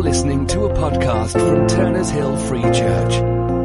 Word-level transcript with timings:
You're 0.00 0.08
listening 0.08 0.46
to 0.46 0.64
a 0.64 0.72
podcast 0.72 1.32
from 1.32 1.66
Turners 1.66 2.08
Hill 2.08 2.34
Free 2.34 2.62
Church. 2.62 3.16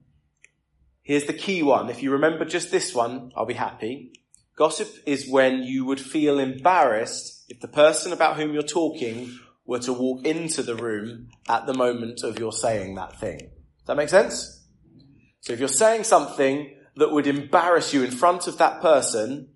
here's 1.02 1.26
the 1.26 1.34
key 1.34 1.62
one. 1.62 1.90
If 1.90 2.02
you 2.02 2.12
remember 2.12 2.46
just 2.46 2.70
this 2.70 2.94
one, 2.94 3.30
I'll 3.36 3.44
be 3.44 3.52
happy. 3.52 4.12
Gossip 4.56 4.88
is 5.04 5.28
when 5.28 5.62
you 5.62 5.84
would 5.84 6.00
feel 6.00 6.38
embarrassed 6.38 7.44
if 7.50 7.60
the 7.60 7.68
person 7.68 8.14
about 8.14 8.38
whom 8.38 8.54
you're 8.54 8.62
talking 8.62 9.38
were 9.68 9.78
to 9.78 9.92
walk 9.92 10.24
into 10.24 10.62
the 10.62 10.74
room 10.74 11.28
at 11.46 11.66
the 11.66 11.74
moment 11.74 12.22
of 12.24 12.38
your 12.38 12.52
saying 12.52 12.94
that 12.94 13.20
thing. 13.20 13.38
Does 13.38 13.86
that 13.86 13.96
make 13.98 14.08
sense? 14.08 14.66
So 15.40 15.52
if 15.52 15.60
you're 15.60 15.68
saying 15.68 16.04
something 16.04 16.74
that 16.96 17.12
would 17.12 17.26
embarrass 17.26 17.92
you 17.92 18.02
in 18.02 18.10
front 18.10 18.46
of 18.46 18.56
that 18.56 18.80
person, 18.80 19.50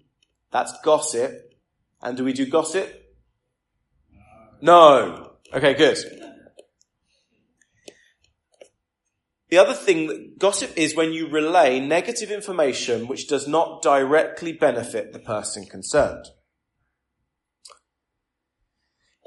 that's 0.51 0.75
gossip. 0.85 1.33
And 2.03 2.15
do 2.15 2.25
we 2.25 2.35
do 2.35 2.45
gossip? 2.45 2.93
No. 4.61 5.33
Okay, 5.53 5.73
good. 5.73 5.97
The 9.49 9.59
other 9.59 9.75
thing 9.75 10.09
that 10.09 10.39
gossip 10.39 10.73
is 10.77 10.95
when 10.95 11.15
you 11.15 11.29
relay 11.29 11.81
negative 11.81 12.31
information 12.31 13.07
which 13.07 13.29
does 13.29 13.49
not 13.49 13.81
directly 13.81 14.53
benefit 14.53 15.15
the 15.15 15.19
person 15.19 15.65
concerned. 15.65 16.27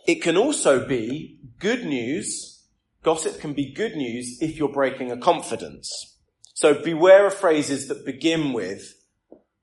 It 0.07 0.21
can 0.21 0.37
also 0.37 0.85
be 0.85 1.39
good 1.59 1.85
news. 1.85 2.63
Gossip 3.03 3.39
can 3.39 3.53
be 3.53 3.73
good 3.73 3.95
news 3.95 4.37
if 4.41 4.57
you're 4.57 4.69
breaking 4.69 5.11
a 5.11 5.17
confidence. 5.17 6.17
So 6.53 6.73
beware 6.73 7.25
of 7.27 7.33
phrases 7.33 7.87
that 7.87 8.05
begin 8.05 8.53
with, 8.53 8.95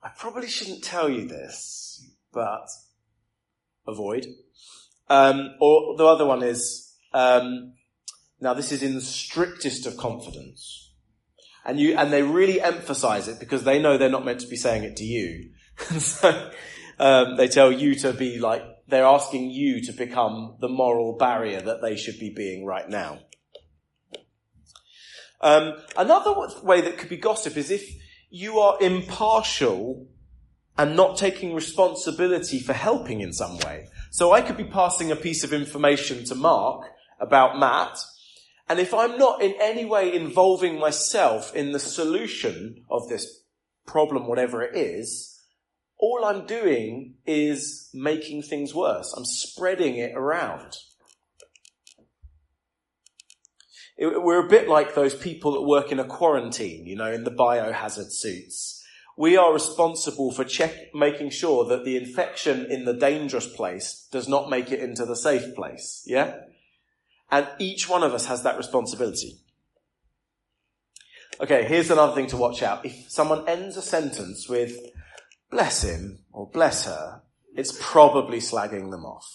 I 0.03 0.11
probably 0.17 0.49
shouldn't 0.49 0.83
tell 0.83 1.09
you 1.09 1.27
this, 1.27 2.11
but 2.33 2.69
avoid. 3.87 4.27
Um, 5.09 5.55
or 5.61 5.97
the 5.97 6.07
other 6.07 6.27
one 6.27 6.43
is, 6.43 6.93
um, 7.12 7.75
now 8.41 8.53
this 8.53 8.73
is 8.73 8.83
in 8.83 8.95
the 8.95 9.01
strictest 9.01 9.87
of 9.87 9.97
confidence. 9.97 10.91
And 11.65 11.79
you, 11.79 11.97
and 11.97 12.12
they 12.12 12.23
really 12.23 12.61
emphasize 12.61 13.29
it 13.29 13.39
because 13.39 13.62
they 13.62 13.81
know 13.81 13.97
they're 13.97 14.11
not 14.11 14.25
meant 14.25 14.41
to 14.41 14.49
be 14.49 14.56
saying 14.56 14.83
it 14.83 14.97
to 14.97 15.05
you. 15.05 15.51
and 15.91 16.03
so, 16.03 16.51
um, 16.99 17.37
they 17.37 17.49
tell 17.49 17.71
you 17.71 17.95
to 17.97 18.12
be 18.12 18.39
like 18.39 18.62
they're 18.93 19.05
asking 19.05 19.51
you 19.51 19.83
to 19.83 19.93
become 19.93 20.57
the 20.61 20.69
moral 20.69 21.17
barrier 21.17 21.62
that 21.62 21.81
they 21.81 21.97
should 21.97 22.19
be 22.19 22.29
being 22.29 22.67
right 22.67 22.89
now. 22.89 23.21
Um, 25.41 25.75
another 25.97 26.34
way 26.62 26.83
that 26.83 26.99
could 26.99 27.09
be 27.09 27.17
gossip 27.17 27.57
is 27.57 27.71
if 27.71 27.89
you 28.31 28.59
are 28.59 28.77
impartial 28.83 30.07
and 30.77 30.95
not 30.95 31.17
taking 31.17 31.55
responsibility 31.55 32.61
for 32.61 32.75
helping 32.75 33.21
in 33.21 33.33
some 33.33 33.59
way. 33.59 33.89
So 34.11 34.33
I 34.33 34.43
could 34.43 34.59
be 34.59 34.65
passing 34.65 35.11
a 35.11 35.17
piece 35.17 35.43
of 35.43 35.55
information 35.55 36.25
to 36.27 36.34
Mark 36.34 36.84
about 37.19 37.59
Matt, 37.59 37.99
and 38.69 38.79
if 38.79 38.93
I'm 38.93 39.19
not 39.19 39.43
in 39.43 39.55
any 39.61 39.87
way 39.87 40.15
involving 40.15 40.79
myself 40.79 41.55
in 41.55 41.73
the 41.73 41.79
solution 41.79 42.84
of 42.91 43.09
this 43.09 43.43
problem, 43.87 44.27
whatever 44.27 44.62
it 44.62 44.77
is, 44.77 45.31
all 46.03 46.25
I'm 46.25 46.47
doing 46.47 47.14
is 47.25 47.89
making 47.95 48.42
things 48.42 48.75
worse. 48.75 49.14
I'm 49.17 49.25
spreading 49.25 49.95
it 49.95 50.12
around. 50.17 50.77
It, 53.97 54.20
we're 54.20 54.44
a 54.44 54.48
bit 54.48 54.69
like 54.69 54.97
those 54.97 55.14
people 55.14 55.53
that 55.53 55.62
work 55.62 55.92
in 55.92 56.00
a 56.00 56.05
quarantine, 56.05 56.86
you 56.86 56.97
know, 56.97 57.12
in 57.12 57.22
the 57.22 57.31
biohazard 57.31 58.10
suits. 58.10 58.84
We 59.16 59.37
are 59.37 59.53
responsible 59.53 60.32
for 60.32 60.43
check, 60.43 60.93
making 60.93 61.31
sure 61.31 61.66
that 61.66 61.84
the 61.84 61.97
infection 61.97 62.66
in 62.69 62.84
the 62.84 62.94
dangerous 62.94 63.47
place 63.47 64.09
does 64.10 64.27
not 64.27 64.50
make 64.50 64.72
it 64.72 64.81
into 64.81 65.06
the 65.06 65.15
safe 65.15 65.54
place. 65.54 66.03
Yeah? 66.04 66.34
And 67.31 67.47
each 67.60 67.88
one 67.88 68.03
of 68.03 68.12
us 68.12 68.27
has 68.27 68.43
that 68.43 68.56
responsibility. 68.56 69.38
Okay, 71.41 71.65
here's 71.65 71.93
another 71.93 72.15
thing 72.15 72.27
to 72.28 72.37
watch 72.37 72.60
out. 72.65 72.84
If 72.84 73.09
someone 73.09 73.48
ends 73.48 73.77
a 73.77 73.82
sentence 73.82 74.48
with, 74.48 74.77
bless 75.53 75.85
him 75.85 76.19
or 76.33 76.49
bless 76.51 76.87
her, 76.87 77.23
it's 77.55 77.79
probably 77.81 78.39
slagging 78.39 78.91
them 78.91 79.05
off. 79.05 79.29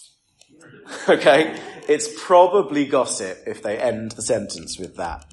okay? 1.08 1.58
It's 1.88 2.08
probably 2.22 2.84
gossip 2.84 3.38
if 3.46 3.62
they 3.62 3.78
end 3.78 4.12
the 4.12 4.22
sentence 4.22 4.78
with 4.78 4.96
that. 4.96 5.24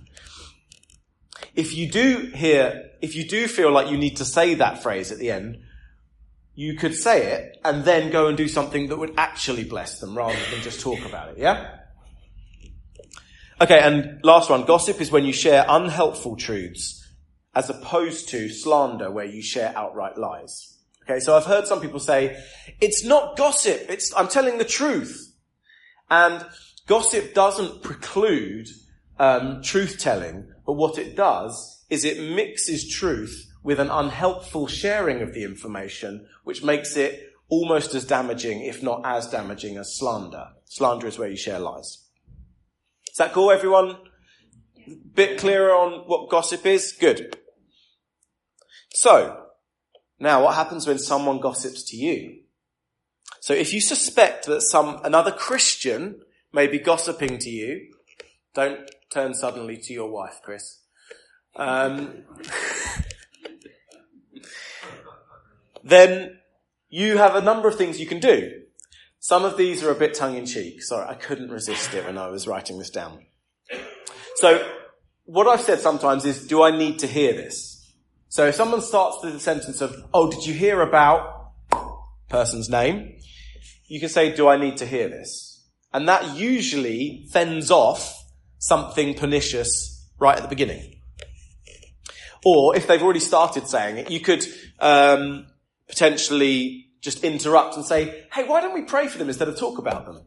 If 1.55 1.75
you 1.75 1.91
do 1.91 2.31
hear, 2.33 2.91
if 3.01 3.15
you 3.15 3.27
do 3.27 3.47
feel 3.47 3.71
like 3.71 3.89
you 3.89 3.97
need 3.97 4.17
to 4.17 4.25
say 4.25 4.53
that 4.55 4.81
phrase 4.83 5.11
at 5.11 5.17
the 5.17 5.31
end, 5.31 5.57
you 6.53 6.75
could 6.75 6.93
say 6.93 7.33
it 7.33 7.57
and 7.65 7.83
then 7.83 8.11
go 8.11 8.27
and 8.27 8.37
do 8.37 8.47
something 8.47 8.87
that 8.87 8.97
would 8.97 9.13
actually 9.17 9.65
bless 9.65 9.99
them 9.99 10.15
rather 10.15 10.39
than 10.51 10.61
just 10.61 10.79
talk 10.79 11.03
about 11.05 11.29
it, 11.29 11.37
yeah? 11.37 11.79
Okay, 13.59 13.79
and 13.79 14.23
last 14.23 14.49
one. 14.49 14.65
Gossip 14.65 15.01
is 15.01 15.11
when 15.11 15.25
you 15.25 15.33
share 15.33 15.65
unhelpful 15.67 16.35
truths 16.35 17.01
as 17.55 17.69
opposed 17.69 18.29
to 18.29 18.49
slander 18.49 19.09
where 19.09 19.25
you 19.25 19.41
share 19.41 19.73
outright 19.75 20.17
lies. 20.17 20.74
Okay, 21.07 21.19
so 21.19 21.37
I've 21.37 21.45
heard 21.45 21.67
some 21.67 21.81
people 21.81 21.99
say, 21.99 22.43
it's 22.81 23.05
not 23.05 23.37
gossip, 23.37 23.85
it's, 23.89 24.11
I'm 24.15 24.27
telling 24.27 24.57
the 24.57 24.65
truth. 24.65 25.35
And 26.09 26.43
gossip 26.87 27.35
doesn't 27.35 27.83
preclude 27.83 28.67
um, 29.19 29.61
truth 29.61 29.99
telling, 29.99 30.51
but 30.65 30.73
what 30.73 30.97
it 30.97 31.15
does 31.15 31.85
is 31.91 32.05
it 32.05 32.35
mixes 32.35 32.89
truth 32.89 33.51
with 33.63 33.79
an 33.79 33.91
unhelpful 33.91 34.65
sharing 34.65 35.21
of 35.21 35.33
the 35.33 35.43
information, 35.43 36.27
which 36.43 36.63
makes 36.63 36.97
it 36.97 37.29
almost 37.49 37.93
as 37.93 38.05
damaging, 38.05 38.61
if 38.61 38.81
not 38.81 39.01
as 39.05 39.27
damaging 39.27 39.77
as 39.77 39.95
slander. 39.95 40.47
Slander 40.65 41.05
is 41.05 41.19
where 41.19 41.29
you 41.29 41.37
share 41.37 41.59
lies. 41.59 42.03
Is 43.11 43.17
that 43.17 43.31
cool, 43.31 43.51
everyone? 43.51 43.97
Bit 45.13 45.39
clearer 45.39 45.71
on 45.71 46.07
what 46.07 46.29
gossip 46.29 46.65
is? 46.65 46.91
Good. 46.91 47.37
So, 48.89 49.44
now, 50.19 50.43
what 50.43 50.55
happens 50.55 50.87
when 50.87 50.97
someone 50.97 51.39
gossips 51.39 51.83
to 51.89 51.97
you? 51.97 52.39
So 53.41 53.53
if 53.53 53.73
you 53.73 53.81
suspect 53.81 54.45
that 54.47 54.61
some, 54.61 54.99
another 55.03 55.31
Christian 55.31 56.21
may 56.53 56.67
be 56.67 56.79
gossiping 56.79 57.37
to 57.39 57.49
you, 57.49 57.91
don't 58.53 58.89
turn 59.09 59.33
suddenly 59.33 59.77
to 59.77 59.93
your 59.93 60.09
wife, 60.09 60.39
Chris. 60.43 60.79
Um, 61.55 62.23
then 65.83 66.39
you 66.89 67.17
have 67.17 67.35
a 67.35 67.41
number 67.41 67.67
of 67.67 67.75
things 67.75 67.99
you 67.99 68.07
can 68.07 68.19
do. 68.19 68.61
Some 69.19 69.43
of 69.43 69.57
these 69.57 69.83
are 69.83 69.91
a 69.91 69.95
bit 69.95 70.13
tongue 70.13 70.37
in 70.37 70.45
cheek. 70.45 70.81
Sorry, 70.81 71.07
I 71.07 71.15
couldn't 71.15 71.49
resist 71.49 71.93
it 71.93 72.05
when 72.05 72.17
I 72.17 72.27
was 72.27 72.47
writing 72.47 72.77
this 72.77 72.89
down. 72.89 73.25
So 74.35 74.65
what 75.25 75.47
I've 75.47 75.61
said 75.61 75.79
sometimes 75.79 76.25
is, 76.25 76.47
do 76.47 76.63
I 76.63 76.71
need 76.71 76.99
to 76.99 77.07
hear 77.07 77.33
this? 77.33 77.74
So 78.35 78.45
if 78.47 78.55
someone 78.55 78.81
starts 78.81 79.21
the 79.21 79.39
sentence 79.39 79.79
of, 79.79 79.95
oh, 80.13 80.29
did 80.29 80.45
you 80.45 80.53
hear 80.53 80.81
about 80.81 81.53
person's 82.27 82.69
name? 82.69 83.17
You 83.87 84.01
can 84.01 84.09
say, 84.09 84.35
do 84.35 84.49
I 84.49 84.57
need 84.57 84.75
to 84.79 84.85
hear 84.85 85.07
this? 85.07 85.63
And 85.93 86.09
that 86.09 86.35
usually 86.35 87.27
fends 87.31 87.71
off 87.71 88.13
something 88.57 89.13
pernicious 89.13 90.05
right 90.19 90.35
at 90.35 90.41
the 90.41 90.49
beginning. 90.49 90.99
Or 92.43 92.75
if 92.75 92.87
they've 92.87 93.01
already 93.01 93.21
started 93.21 93.69
saying 93.69 93.99
it, 93.99 94.11
you 94.11 94.19
could 94.19 94.45
um, 94.81 95.47
potentially 95.87 96.89
just 96.99 97.23
interrupt 97.23 97.77
and 97.77 97.85
say, 97.85 98.25
hey, 98.33 98.43
why 98.43 98.59
don't 98.59 98.73
we 98.73 98.81
pray 98.81 99.07
for 99.07 99.17
them 99.17 99.29
instead 99.29 99.47
of 99.47 99.57
talk 99.57 99.77
about 99.77 100.05
them? 100.05 100.25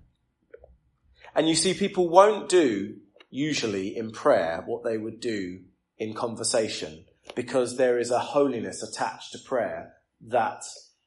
And 1.34 1.46
you 1.46 1.54
see 1.54 1.74
people 1.74 2.08
won't 2.08 2.48
do, 2.48 3.00
usually 3.28 3.94
in 3.94 4.12
prayer, 4.12 4.62
what 4.64 4.82
they 4.82 4.96
would 4.96 5.20
do 5.20 5.60
in 5.98 6.14
conversation 6.14 7.04
because 7.38 7.76
there 7.76 8.00
is 8.00 8.10
a 8.10 8.18
holiness 8.18 8.82
attached 8.82 9.30
to 9.30 9.38
prayer 9.38 9.92
that 10.26 10.60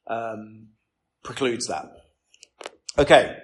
um, 0.07 0.67
precludes 1.25 1.67
that. 1.67 1.91
Okay. 2.97 3.35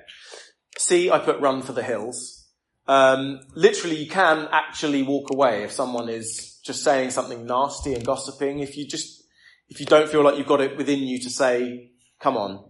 See, 0.78 1.12
I 1.12 1.20
put 1.20 1.42
run 1.42 1.64
for 1.64 1.74
the 1.74 1.84
hills. 1.84 2.48
Um, 2.88 3.42
literally, 3.54 3.98
you 3.98 4.10
can 4.10 4.48
actually 4.54 5.04
walk 5.04 5.34
away 5.34 5.64
if 5.64 5.72
someone 5.74 6.08
is 6.08 6.62
just 6.64 6.82
saying 6.82 7.10
something 7.10 7.46
nasty 7.46 7.94
and 7.94 8.06
gossiping. 8.06 8.60
If 8.60 8.78
you 8.78 8.88
just, 8.88 9.22
if 9.68 9.82
you 9.82 9.86
don't 9.86 10.08
feel 10.08 10.24
like 10.24 10.38
you've 10.38 10.48
got 10.48 10.62
it 10.62 10.78
within 10.78 11.00
you 11.00 11.20
to 11.20 11.30
say, 11.30 11.92
come 12.22 12.38
on, 12.38 12.70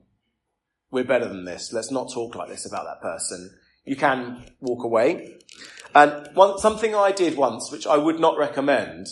we're 0.89 1.03
better 1.03 1.27
than 1.27 1.45
this. 1.45 1.71
Let's 1.71 1.91
not 1.91 2.11
talk 2.11 2.33
like 2.33 2.49
this 2.49 2.65
about 2.65 2.85
that 2.85 3.03
person. 3.03 3.55
You 3.85 3.95
can 3.95 4.47
walk 4.61 4.83
away. 4.83 5.35
And 5.93 6.27
one, 6.33 6.57
something 6.57 6.95
I 6.95 7.11
did 7.11 7.37
once, 7.37 7.71
which 7.71 7.85
I 7.85 7.97
would 7.97 8.19
not 8.19 8.39
recommend, 8.39 9.05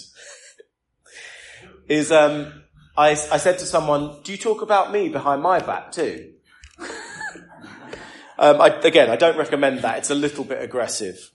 is 1.87 2.11
um, 2.11 2.63
I, 2.97 3.11
I 3.11 3.37
said 3.37 3.59
to 3.59 3.65
someone, 3.65 4.17
do 4.23 4.31
you 4.31 4.37
talk 4.37 4.61
about 4.61 4.91
me 4.91 5.09
behind 5.09 5.41
my 5.41 5.59
back 5.59 5.91
too? 5.91 6.33
um, 8.39 8.61
I, 8.61 8.67
again, 8.83 9.09
I 9.09 9.15
don't 9.15 9.37
recommend 9.37 9.79
that. 9.79 9.99
It's 9.99 10.09
a 10.09 10.15
little 10.15 10.43
bit 10.43 10.61
aggressive. 10.61 11.31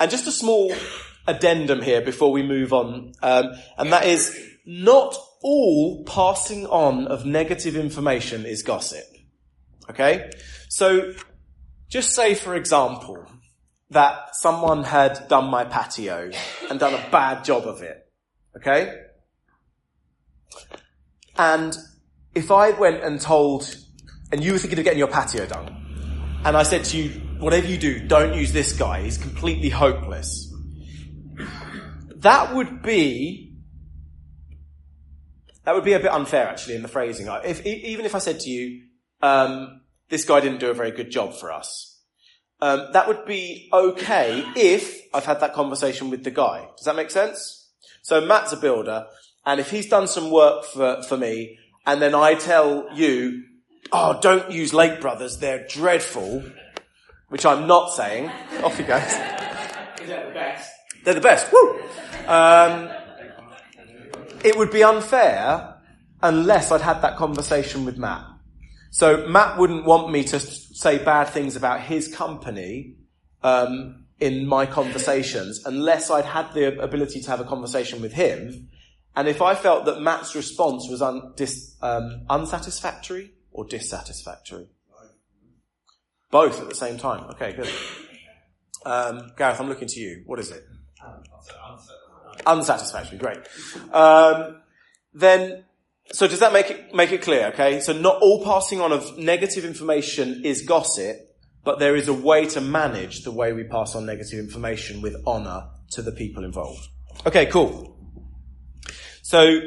And 0.00 0.10
just 0.10 0.26
a 0.26 0.32
small 0.32 0.74
addendum 1.26 1.82
here 1.82 2.00
before 2.00 2.32
we 2.32 2.42
move 2.42 2.72
on, 2.72 3.12
um, 3.22 3.52
and 3.78 3.92
that 3.92 4.06
is 4.06 4.36
not 4.66 5.16
all 5.42 6.04
passing 6.04 6.66
on 6.66 7.06
of 7.06 7.26
negative 7.26 7.76
information 7.76 8.46
is 8.46 8.62
gossip. 8.62 9.04
Okay? 9.90 10.30
So, 10.68 11.12
just 11.88 12.14
say 12.14 12.34
for 12.34 12.54
example, 12.54 13.26
that 13.90 14.34
someone 14.34 14.84
had 14.84 15.28
done 15.28 15.50
my 15.50 15.64
patio 15.64 16.30
and 16.70 16.80
done 16.80 16.94
a 16.94 17.10
bad 17.10 17.44
job 17.44 17.64
of 17.64 17.82
it. 17.82 18.02
Okay? 18.56 19.00
And 21.36 21.76
if 22.34 22.50
I 22.50 22.70
went 22.70 23.02
and 23.02 23.20
told, 23.20 23.74
and 24.30 24.42
you 24.44 24.52
were 24.52 24.58
thinking 24.58 24.78
of 24.78 24.84
getting 24.84 24.98
your 24.98 25.08
patio 25.08 25.46
done, 25.46 26.40
and 26.44 26.56
I 26.56 26.62
said 26.62 26.84
to 26.86 26.96
you, 26.96 27.10
whatever 27.38 27.66
you 27.66 27.78
do, 27.78 28.06
don't 28.06 28.34
use 28.34 28.52
this 28.52 28.72
guy, 28.76 29.02
he's 29.02 29.18
completely 29.18 29.68
hopeless. 29.68 30.52
That 32.16 32.54
would 32.54 32.82
be, 32.82 33.56
that 35.64 35.74
would 35.74 35.84
be 35.84 35.92
a 35.92 36.00
bit 36.00 36.12
unfair 36.12 36.48
actually 36.48 36.76
in 36.76 36.82
the 36.82 36.88
phrasing. 36.88 37.28
If, 37.44 37.64
even 37.66 38.04
if 38.04 38.14
I 38.14 38.18
said 38.18 38.40
to 38.40 38.50
you, 38.50 38.82
um, 39.22 39.80
this 40.08 40.24
guy 40.24 40.40
didn't 40.40 40.60
do 40.60 40.70
a 40.70 40.74
very 40.74 40.90
good 40.90 41.10
job 41.10 41.34
for 41.34 41.52
us. 41.52 42.00
Um, 42.60 42.88
that 42.92 43.08
would 43.08 43.24
be 43.24 43.68
okay 43.72 44.44
if 44.54 45.02
I've 45.12 45.24
had 45.24 45.40
that 45.40 45.52
conversation 45.52 46.10
with 46.10 46.22
the 46.22 46.30
guy. 46.30 46.68
Does 46.76 46.84
that 46.84 46.94
make 46.94 47.10
sense? 47.10 47.61
So 48.02 48.20
Matt's 48.20 48.52
a 48.52 48.56
builder, 48.56 49.06
and 49.46 49.60
if 49.60 49.70
he's 49.70 49.88
done 49.88 50.06
some 50.06 50.30
work 50.30 50.64
for, 50.64 51.02
for 51.02 51.16
me, 51.16 51.58
and 51.86 52.00
then 52.02 52.14
I 52.14 52.34
tell 52.34 52.88
you, 52.94 53.44
oh, 53.92 54.18
don't 54.20 54.50
use 54.50 54.74
Lake 54.74 55.00
Brothers, 55.00 55.38
they're 55.38 55.66
dreadful, 55.68 56.44
which 57.28 57.46
I'm 57.46 57.66
not 57.66 57.92
saying. 57.92 58.30
Off 58.62 58.76
he 58.76 58.84
goes. 58.84 59.02
They're 60.06 60.26
the 60.28 60.34
best. 60.34 60.70
They're 61.04 61.14
the 61.14 61.20
best. 61.20 61.52
Woo! 61.52 61.80
Um, 62.26 62.90
it 64.44 64.56
would 64.56 64.70
be 64.70 64.82
unfair 64.82 65.76
unless 66.22 66.70
I'd 66.70 66.80
had 66.80 67.02
that 67.02 67.16
conversation 67.16 67.84
with 67.84 67.98
Matt. 67.98 68.24
So 68.90 69.26
Matt 69.26 69.58
wouldn't 69.58 69.84
want 69.84 70.12
me 70.12 70.22
to 70.24 70.38
say 70.38 70.98
bad 70.98 71.28
things 71.28 71.56
about 71.56 71.80
his 71.80 72.14
company 72.14 72.96
um, 73.42 74.01
in 74.20 74.46
my 74.46 74.66
conversations 74.66 75.64
unless 75.66 76.10
I'd 76.10 76.24
had 76.24 76.52
the 76.52 76.80
ability 76.80 77.20
to 77.20 77.30
have 77.30 77.40
a 77.40 77.44
conversation 77.44 78.00
with 78.00 78.12
him. 78.12 78.68
And 79.14 79.28
if 79.28 79.42
I 79.42 79.54
felt 79.54 79.84
that 79.86 80.00
Matt's 80.00 80.34
response 80.34 80.88
was 80.88 81.02
un- 81.02 81.32
dis- 81.36 81.76
um, 81.82 82.24
unsatisfactory 82.30 83.32
or 83.50 83.66
dissatisfactory, 83.66 84.68
both 86.30 86.60
at 86.60 86.68
the 86.68 86.74
same 86.74 86.96
time. 86.96 87.24
Okay, 87.30 87.52
good. 87.52 87.68
Um, 88.86 89.32
Gareth, 89.36 89.60
I'm 89.60 89.68
looking 89.68 89.88
to 89.88 90.00
you. 90.00 90.22
What 90.26 90.38
is 90.38 90.50
it? 90.50 90.64
Unsatisfactory. 92.46 93.18
Great. 93.18 93.38
Um, 93.92 94.62
then 95.12 95.64
so 96.12 96.26
does 96.26 96.40
that 96.40 96.52
make 96.52 96.70
it, 96.70 96.94
make 96.94 97.12
it 97.12 97.22
clear, 97.22 97.48
okay? 97.48 97.80
So 97.80 97.92
not 97.92 98.20
all 98.20 98.44
passing 98.44 98.80
on 98.80 98.92
of 98.92 99.18
negative 99.18 99.64
information 99.64 100.42
is 100.44 100.62
gossip, 100.62 101.16
but 101.64 101.78
there 101.78 101.94
is 101.96 102.08
a 102.08 102.14
way 102.14 102.46
to 102.46 102.60
manage 102.60 103.22
the 103.22 103.30
way 103.30 103.52
we 103.52 103.64
pass 103.64 103.94
on 103.94 104.06
negative 104.06 104.38
information 104.38 105.00
with 105.00 105.16
honor 105.26 105.68
to 105.92 106.02
the 106.02 106.12
people 106.12 106.44
involved. 106.44 106.88
Okay, 107.26 107.46
cool. 107.46 107.96
So 109.22 109.60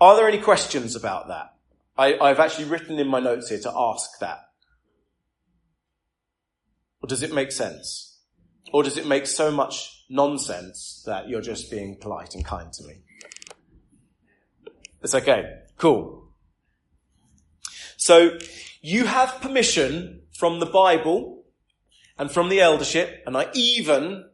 are 0.00 0.16
there 0.16 0.28
any 0.28 0.38
questions 0.38 0.94
about 0.94 1.28
that? 1.28 1.54
I, 1.96 2.18
I've 2.18 2.38
actually 2.38 2.66
written 2.66 2.98
in 2.98 3.08
my 3.08 3.20
notes 3.20 3.48
here 3.48 3.58
to 3.60 3.72
ask 3.74 4.18
that. 4.20 4.40
Or 7.02 7.08
does 7.08 7.22
it 7.22 7.32
make 7.32 7.50
sense? 7.50 8.18
Or 8.72 8.82
does 8.82 8.96
it 8.98 9.06
make 9.06 9.26
so 9.26 9.50
much 9.50 10.04
nonsense 10.10 11.02
that 11.06 11.28
you're 11.28 11.40
just 11.40 11.70
being 11.70 11.96
polite 12.00 12.34
and 12.34 12.44
kind 12.44 12.72
to 12.72 12.84
me? 12.84 12.94
It's 15.02 15.14
okay. 15.14 15.44
Cool. 15.76 16.28
So 17.96 18.38
you 18.80 19.06
have 19.06 19.40
permission 19.40 20.22
from 20.38 20.60
the 20.60 20.66
Bible 20.66 21.37
and 22.18 22.30
from 22.30 22.48
the 22.48 22.60
eldership, 22.60 23.22
and 23.26 23.36
I 23.36 23.48
even 23.54 24.24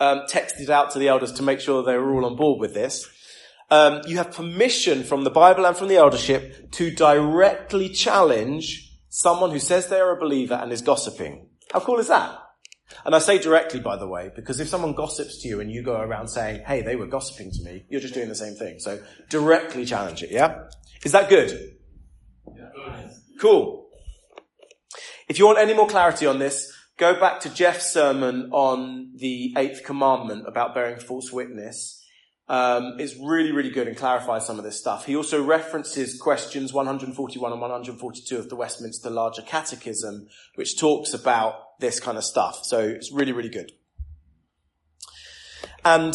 um, 0.00 0.22
texted 0.30 0.68
out 0.68 0.90
to 0.92 0.98
the 0.98 1.08
elders 1.08 1.32
to 1.32 1.42
make 1.42 1.60
sure 1.60 1.82
they 1.82 1.96
were 1.96 2.12
all 2.14 2.26
on 2.26 2.36
board 2.36 2.60
with 2.60 2.74
this. 2.74 3.08
Um, 3.70 4.02
you 4.06 4.18
have 4.18 4.32
permission 4.32 5.04
from 5.04 5.24
the 5.24 5.30
Bible 5.30 5.64
and 5.64 5.76
from 5.76 5.88
the 5.88 5.96
eldership 5.96 6.70
to 6.72 6.90
directly 6.90 7.88
challenge 7.88 8.92
someone 9.08 9.50
who 9.50 9.58
says 9.58 9.88
they 9.88 10.00
are 10.00 10.16
a 10.16 10.20
believer 10.20 10.54
and 10.54 10.70
is 10.70 10.82
gossiping. 10.82 11.48
How 11.72 11.80
cool 11.80 11.98
is 11.98 12.08
that? 12.08 12.38
And 13.06 13.14
I 13.14 13.18
say 13.18 13.38
directly, 13.38 13.80
by 13.80 13.96
the 13.96 14.06
way, 14.06 14.30
because 14.34 14.60
if 14.60 14.68
someone 14.68 14.92
gossips 14.92 15.40
to 15.42 15.48
you 15.48 15.60
and 15.60 15.70
you 15.70 15.82
go 15.82 15.98
around 15.98 16.28
saying, 16.28 16.62
hey, 16.66 16.82
they 16.82 16.96
were 16.96 17.06
gossiping 17.06 17.50
to 17.52 17.62
me, 17.62 17.86
you're 17.88 18.00
just 18.00 18.14
doing 18.14 18.28
the 18.28 18.34
same 18.34 18.54
thing. 18.54 18.78
So 18.78 19.00
directly 19.30 19.86
challenge 19.86 20.22
it, 20.22 20.30
yeah? 20.30 20.64
Is 21.04 21.12
that 21.12 21.28
good? 21.28 21.76
Yeah. 22.54 23.08
Cool. 23.40 23.88
If 25.28 25.38
you 25.38 25.46
want 25.46 25.58
any 25.58 25.74
more 25.74 25.88
clarity 25.88 26.26
on 26.26 26.38
this, 26.38 26.73
go 26.96 27.18
back 27.18 27.40
to 27.40 27.50
Jeff's 27.50 27.90
sermon 27.90 28.50
on 28.52 29.12
the 29.16 29.54
eighth 29.56 29.82
commandment 29.84 30.46
about 30.46 30.74
bearing 30.74 30.98
false 30.98 31.32
witness. 31.32 32.00
Um, 32.46 32.96
it's 32.98 33.16
really, 33.16 33.52
really 33.52 33.70
good 33.70 33.88
and 33.88 33.96
clarifies 33.96 34.46
some 34.46 34.58
of 34.58 34.64
this 34.64 34.78
stuff. 34.78 35.06
He 35.06 35.16
also 35.16 35.42
references 35.42 36.20
questions 36.20 36.72
141 36.72 37.52
and 37.52 37.60
142 37.60 38.38
of 38.38 38.50
the 38.50 38.56
Westminster 38.56 39.08
Larger 39.08 39.42
Catechism, 39.42 40.28
which 40.56 40.78
talks 40.78 41.14
about 41.14 41.80
this 41.80 42.00
kind 42.00 42.18
of 42.18 42.24
stuff. 42.24 42.64
So 42.64 42.80
it's 42.80 43.10
really, 43.10 43.32
really 43.32 43.48
good. 43.48 43.72
And 45.84 46.14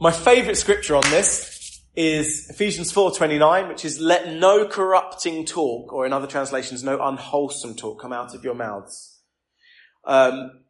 my 0.00 0.10
favorite 0.10 0.56
scripture 0.56 0.96
on 0.96 1.02
this 1.10 1.82
is 1.94 2.48
Ephesians 2.50 2.92
4:29, 2.92 3.68
which 3.68 3.84
is 3.84 4.00
let 4.00 4.32
no 4.32 4.66
corrupting 4.66 5.46
talk, 5.46 5.92
or 5.92 6.04
in 6.04 6.12
other 6.12 6.26
translations, 6.26 6.82
no 6.84 7.00
unwholesome 7.00 7.74
talk 7.74 8.00
come 8.00 8.12
out 8.12 8.34
of 8.34 8.44
your 8.44 8.54
mouths. 8.54 9.15
Um, 10.06 10.60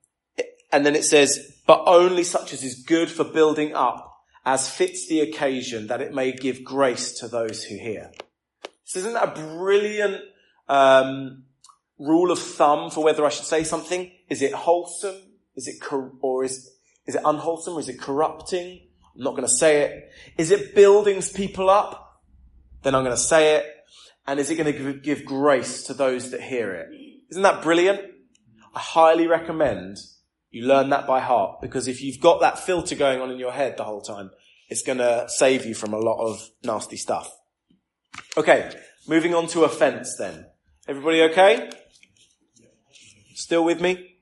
and 0.72 0.84
then 0.84 0.96
it 0.96 1.04
says, 1.04 1.60
but 1.66 1.82
only 1.86 2.24
such 2.24 2.52
as 2.52 2.62
is 2.62 2.82
good 2.82 3.10
for 3.10 3.24
building 3.24 3.74
up, 3.74 4.14
as 4.44 4.68
fits 4.68 5.08
the 5.08 5.20
occasion, 5.20 5.88
that 5.88 6.00
it 6.00 6.14
may 6.14 6.32
give 6.32 6.64
grace 6.64 7.12
to 7.20 7.28
those 7.28 7.64
who 7.64 7.76
hear. 7.76 8.10
So 8.84 9.00
isn't 9.00 9.14
that 9.14 9.36
a 9.36 9.56
brilliant 9.56 10.22
um, 10.68 11.44
rule 11.98 12.30
of 12.30 12.38
thumb 12.38 12.90
for 12.90 13.02
whether 13.02 13.24
I 13.24 13.30
should 13.30 13.46
say 13.46 13.64
something? 13.64 14.10
Is 14.28 14.42
it 14.42 14.52
wholesome? 14.52 15.16
Is 15.56 15.66
it 15.66 15.80
cor- 15.80 16.12
or 16.20 16.44
is 16.44 16.70
is 17.06 17.14
it 17.14 17.22
unwholesome? 17.24 17.78
Is 17.78 17.88
it 17.88 18.00
corrupting? 18.00 18.80
I'm 19.16 19.22
not 19.22 19.30
going 19.30 19.44
to 19.44 19.48
say 19.48 19.82
it. 19.82 20.10
Is 20.36 20.50
it 20.50 20.74
building 20.74 21.22
people 21.22 21.70
up? 21.70 22.22
Then 22.82 22.94
I'm 22.94 23.04
going 23.04 23.16
to 23.16 23.22
say 23.22 23.56
it. 23.56 23.66
And 24.26 24.40
is 24.40 24.50
it 24.50 24.56
going 24.56 24.72
to 24.72 24.92
give 24.94 25.24
grace 25.24 25.84
to 25.84 25.94
those 25.94 26.32
that 26.32 26.40
hear 26.40 26.72
it? 26.74 26.88
Isn't 27.30 27.42
that 27.42 27.62
brilliant? 27.62 28.00
I 28.76 28.80
highly 28.80 29.26
recommend 29.26 29.96
you 30.50 30.66
learn 30.66 30.90
that 30.90 31.06
by 31.06 31.20
heart 31.20 31.62
because 31.62 31.88
if 31.88 32.02
you've 32.02 32.20
got 32.20 32.40
that 32.40 32.58
filter 32.58 32.94
going 32.94 33.22
on 33.22 33.30
in 33.30 33.38
your 33.38 33.52
head 33.52 33.78
the 33.78 33.84
whole 33.84 34.02
time, 34.02 34.30
it's 34.68 34.82
going 34.82 34.98
to 34.98 35.24
save 35.28 35.64
you 35.64 35.74
from 35.74 35.94
a 35.94 35.98
lot 35.98 36.22
of 36.22 36.46
nasty 36.62 36.98
stuff. 36.98 37.34
Okay, 38.36 38.70
moving 39.08 39.34
on 39.34 39.46
to 39.48 39.64
offense 39.64 40.16
then. 40.18 40.44
Everybody 40.86 41.22
okay? 41.22 41.70
Still 43.34 43.64
with 43.64 43.80
me? 43.80 44.18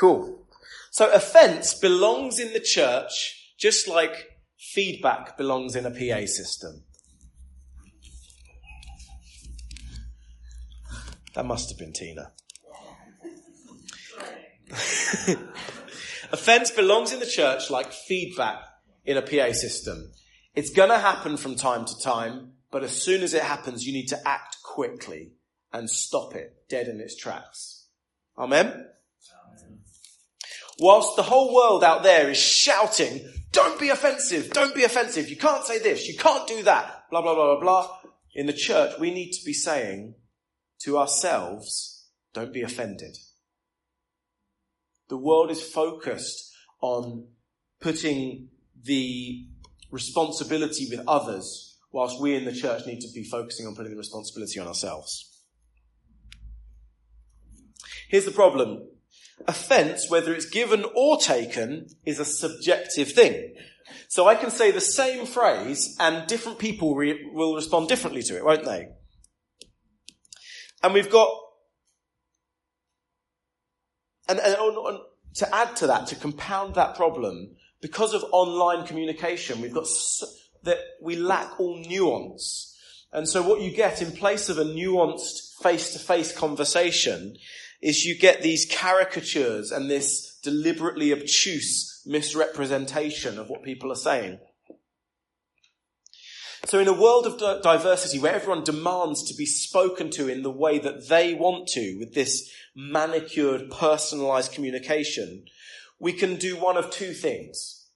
Cool. 0.00 0.46
So 0.90 1.12
offense 1.12 1.74
belongs 1.74 2.38
in 2.38 2.54
the 2.54 2.60
church 2.60 3.52
just 3.58 3.86
like 3.88 4.40
feedback 4.58 5.36
belongs 5.36 5.76
in 5.76 5.84
a 5.84 5.90
PA 5.90 6.24
system. 6.24 6.82
That 11.34 11.44
must 11.44 11.68
have 11.68 11.78
been 11.78 11.92
Tina. 11.92 12.32
Offense 16.32 16.70
belongs 16.70 17.12
in 17.12 17.20
the 17.20 17.26
church 17.26 17.70
like 17.70 17.92
feedback 17.92 18.58
in 19.04 19.16
a 19.16 19.22
PA 19.22 19.52
system. 19.52 20.10
It's 20.54 20.70
gonna 20.70 20.98
happen 20.98 21.36
from 21.36 21.56
time 21.56 21.84
to 21.84 21.98
time, 22.00 22.52
but 22.70 22.82
as 22.82 23.00
soon 23.00 23.22
as 23.22 23.34
it 23.34 23.42
happens, 23.42 23.86
you 23.86 23.92
need 23.92 24.08
to 24.08 24.28
act 24.28 24.56
quickly 24.62 25.32
and 25.72 25.90
stop 25.90 26.34
it 26.34 26.68
dead 26.68 26.88
in 26.88 27.00
its 27.00 27.16
tracks. 27.16 27.86
Amen? 28.38 28.66
Amen? 28.66 29.78
Whilst 30.78 31.16
the 31.16 31.22
whole 31.22 31.54
world 31.54 31.84
out 31.84 32.02
there 32.02 32.30
is 32.30 32.38
shouting, 32.38 33.20
don't 33.52 33.78
be 33.78 33.90
offensive, 33.90 34.50
don't 34.50 34.74
be 34.74 34.84
offensive, 34.84 35.28
you 35.28 35.36
can't 35.36 35.64
say 35.64 35.78
this, 35.78 36.08
you 36.08 36.16
can't 36.16 36.46
do 36.48 36.62
that, 36.64 37.04
blah, 37.10 37.22
blah, 37.22 37.34
blah, 37.34 37.54
blah, 37.54 37.60
blah. 37.60 37.98
In 38.34 38.46
the 38.46 38.52
church, 38.52 38.98
we 38.98 39.12
need 39.12 39.30
to 39.32 39.44
be 39.44 39.52
saying 39.52 40.14
to 40.80 40.98
ourselves, 40.98 42.08
don't 42.32 42.52
be 42.52 42.62
offended. 42.62 43.16
The 45.14 45.18
world 45.18 45.52
is 45.52 45.62
focused 45.62 46.52
on 46.80 47.28
putting 47.80 48.48
the 48.82 49.46
responsibility 49.92 50.88
with 50.90 51.06
others, 51.06 51.78
whilst 51.92 52.20
we 52.20 52.34
in 52.34 52.44
the 52.44 52.52
church 52.52 52.84
need 52.84 52.98
to 53.02 53.08
be 53.14 53.22
focusing 53.22 53.64
on 53.68 53.76
putting 53.76 53.92
the 53.92 53.96
responsibility 53.96 54.58
on 54.58 54.66
ourselves. 54.66 55.38
Here's 58.08 58.24
the 58.24 58.32
problem. 58.32 58.88
Offense, 59.46 60.10
whether 60.10 60.34
it's 60.34 60.50
given 60.50 60.84
or 60.96 61.16
taken, 61.16 61.86
is 62.04 62.18
a 62.18 62.24
subjective 62.24 63.12
thing. 63.12 63.54
So 64.08 64.26
I 64.26 64.34
can 64.34 64.50
say 64.50 64.72
the 64.72 64.80
same 64.80 65.26
phrase 65.26 65.96
and 66.00 66.26
different 66.26 66.58
people 66.58 66.96
re- 66.96 67.30
will 67.32 67.54
respond 67.54 67.86
differently 67.86 68.24
to 68.24 68.36
it, 68.36 68.44
won't 68.44 68.64
they? 68.64 68.88
And 70.82 70.92
we've 70.92 71.08
got, 71.08 71.28
and, 74.28 74.38
and, 74.40 74.56
and 74.56 74.98
to 75.34 75.54
add 75.54 75.76
to 75.76 75.86
that, 75.88 76.06
to 76.08 76.16
compound 76.16 76.74
that 76.74 76.96
problem, 76.96 77.56
because 77.80 78.14
of 78.14 78.24
online 78.32 78.86
communication, 78.86 79.60
we've 79.60 79.74
got 79.74 79.86
so, 79.86 80.26
that 80.62 80.78
we 81.02 81.16
lack 81.16 81.60
all 81.60 81.78
nuance. 81.78 82.76
And 83.12 83.28
so 83.28 83.42
what 83.42 83.60
you 83.60 83.70
get 83.70 84.00
in 84.00 84.12
place 84.12 84.48
of 84.48 84.58
a 84.58 84.64
nuanced 84.64 85.54
face-to-face 85.62 86.36
conversation 86.36 87.36
is 87.82 88.04
you 88.04 88.18
get 88.18 88.42
these 88.42 88.66
caricatures 88.70 89.70
and 89.70 89.90
this 89.90 90.38
deliberately 90.42 91.12
obtuse 91.12 92.02
misrepresentation 92.06 93.38
of 93.38 93.48
what 93.48 93.62
people 93.62 93.92
are 93.92 93.96
saying. 93.96 94.38
So 96.66 96.78
in 96.80 96.88
a 96.88 96.94
world 96.94 97.26
of 97.26 97.62
diversity 97.62 98.18
where 98.18 98.34
everyone 98.34 98.64
demands 98.64 99.22
to 99.24 99.34
be 99.34 99.44
spoken 99.44 100.10
to 100.12 100.28
in 100.28 100.42
the 100.42 100.50
way 100.50 100.78
that 100.78 101.08
they 101.08 101.34
want 101.34 101.68
to 101.68 101.96
with 101.98 102.14
this 102.14 102.50
manicured, 102.74 103.70
personalized 103.70 104.52
communication, 104.52 105.44
we 106.00 106.12
can 106.12 106.36
do 106.36 106.56
one 106.56 106.78
of 106.78 106.90
two 106.90 107.12
things. 107.12 107.88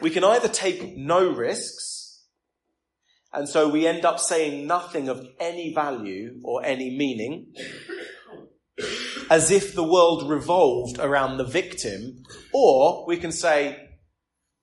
We 0.00 0.10
can 0.10 0.22
either 0.22 0.48
take 0.48 0.96
no 0.96 1.28
risks, 1.28 2.24
and 3.32 3.48
so 3.48 3.68
we 3.68 3.86
end 3.86 4.04
up 4.04 4.20
saying 4.20 4.66
nothing 4.66 5.08
of 5.08 5.26
any 5.40 5.74
value 5.74 6.40
or 6.44 6.64
any 6.64 6.96
meaning, 6.96 7.52
as 9.28 9.50
if 9.50 9.74
the 9.74 9.84
world 9.84 10.30
revolved 10.30 10.98
around 11.00 11.36
the 11.36 11.44
victim, 11.44 12.22
or 12.54 13.04
we 13.06 13.16
can 13.16 13.32
say, 13.32 13.88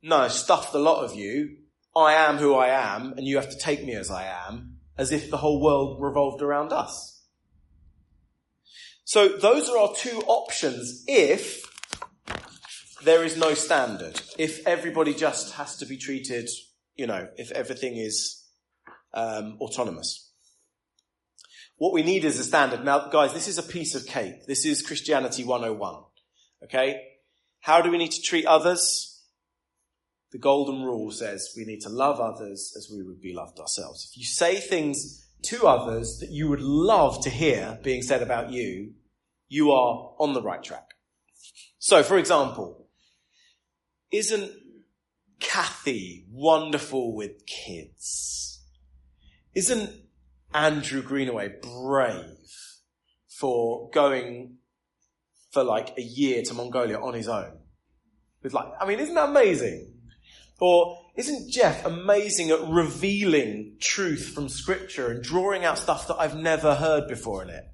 no, 0.01 0.29
stuff 0.29 0.71
the 0.71 0.79
lot 0.79 1.03
of 1.03 1.13
you, 1.13 1.57
I 1.95 2.13
am 2.13 2.37
who 2.37 2.55
I 2.55 2.69
am, 2.69 3.13
and 3.13 3.25
you 3.25 3.37
have 3.37 3.49
to 3.49 3.57
take 3.57 3.83
me 3.83 3.95
as 3.95 4.11
I 4.11 4.25
am, 4.47 4.77
as 4.97 5.11
if 5.11 5.29
the 5.29 5.37
whole 5.37 5.61
world 5.61 6.01
revolved 6.01 6.41
around 6.41 6.71
us. 6.71 7.23
So 9.03 9.27
those 9.27 9.69
are 9.69 9.77
our 9.77 9.93
two 9.95 10.21
options 10.27 11.03
if 11.07 11.65
there 13.03 13.23
is 13.23 13.37
no 13.37 13.53
standard. 13.53 14.21
If 14.37 14.65
everybody 14.67 15.13
just 15.13 15.53
has 15.53 15.77
to 15.77 15.85
be 15.85 15.97
treated, 15.97 16.47
you 16.95 17.07
know, 17.07 17.27
if 17.37 17.51
everything 17.51 17.97
is 17.97 18.45
um, 19.13 19.57
autonomous. 19.59 20.29
What 21.77 21.93
we 21.93 22.03
need 22.03 22.25
is 22.25 22.37
a 22.37 22.43
standard. 22.43 22.83
Now, 22.83 23.07
guys, 23.07 23.33
this 23.33 23.47
is 23.47 23.57
a 23.57 23.63
piece 23.63 23.95
of 23.95 24.05
cake. 24.05 24.45
This 24.45 24.65
is 24.65 24.85
Christianity 24.85 25.45
101. 25.45 26.03
Okay? 26.65 27.01
How 27.61 27.81
do 27.81 27.89
we 27.89 27.97
need 27.97 28.11
to 28.11 28.21
treat 28.21 28.45
others? 28.45 29.08
The 30.31 30.37
golden 30.37 30.83
rule 30.83 31.11
says 31.11 31.53
we 31.57 31.65
need 31.65 31.81
to 31.81 31.89
love 31.89 32.19
others 32.19 32.73
as 32.77 32.89
we 32.93 33.03
would 33.03 33.19
be 33.21 33.33
loved 33.33 33.59
ourselves. 33.59 34.07
If 34.11 34.17
you 34.17 34.25
say 34.25 34.57
things 34.57 35.27
to 35.43 35.65
others 35.65 36.19
that 36.19 36.29
you 36.29 36.47
would 36.49 36.61
love 36.61 37.23
to 37.23 37.29
hear 37.29 37.79
being 37.83 38.01
said 38.03 38.21
about 38.21 38.51
you, 38.51 38.93
you 39.47 39.71
are 39.71 40.13
on 40.19 40.33
the 40.33 40.41
right 40.41 40.61
track. 40.61 40.89
So, 41.79 42.03
for 42.03 42.17
example, 42.17 42.87
isn't 44.11 44.51
Kathy 45.39 46.25
wonderful 46.31 47.15
with 47.15 47.45
kids? 47.47 48.61
Isn't 49.55 49.89
Andrew 50.53 51.01
Greenaway 51.01 51.53
brave 51.61 52.37
for 53.27 53.89
going 53.91 54.57
for 55.51 55.63
like 55.63 55.97
a 55.97 56.01
year 56.01 56.43
to 56.43 56.53
Mongolia 56.53 56.99
on 56.99 57.13
his 57.13 57.27
own? 57.27 57.57
With 58.43 58.53
like, 58.53 58.67
I 58.79 58.85
mean, 58.85 58.99
isn't 58.99 59.15
that 59.15 59.29
amazing? 59.29 59.93
Or 60.59 60.99
isn't 61.15 61.51
Jeff 61.51 61.85
amazing 61.85 62.49
at 62.51 62.67
revealing 62.67 63.75
truth 63.79 64.31
from 64.33 64.49
scripture 64.49 65.11
and 65.11 65.23
drawing 65.23 65.65
out 65.65 65.77
stuff 65.77 66.07
that 66.07 66.15
I've 66.15 66.37
never 66.37 66.75
heard 66.75 67.07
before 67.07 67.43
in 67.43 67.49
it? 67.49 67.65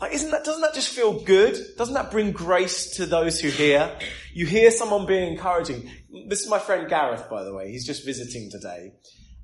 Like, 0.00 0.12
isn't 0.12 0.30
that, 0.30 0.44
doesn't 0.44 0.60
that 0.60 0.74
just 0.74 0.90
feel 0.90 1.20
good? 1.20 1.56
Doesn't 1.78 1.94
that 1.94 2.10
bring 2.10 2.32
grace 2.32 2.96
to 2.96 3.06
those 3.06 3.40
who 3.40 3.48
hear? 3.48 3.90
You 4.34 4.44
hear 4.44 4.70
someone 4.70 5.06
being 5.06 5.32
encouraging. 5.32 5.90
This 6.28 6.42
is 6.42 6.50
my 6.50 6.58
friend 6.58 6.88
Gareth, 6.88 7.30
by 7.30 7.44
the 7.44 7.54
way. 7.54 7.70
He's 7.70 7.86
just 7.86 8.04
visiting 8.04 8.50
today. 8.50 8.92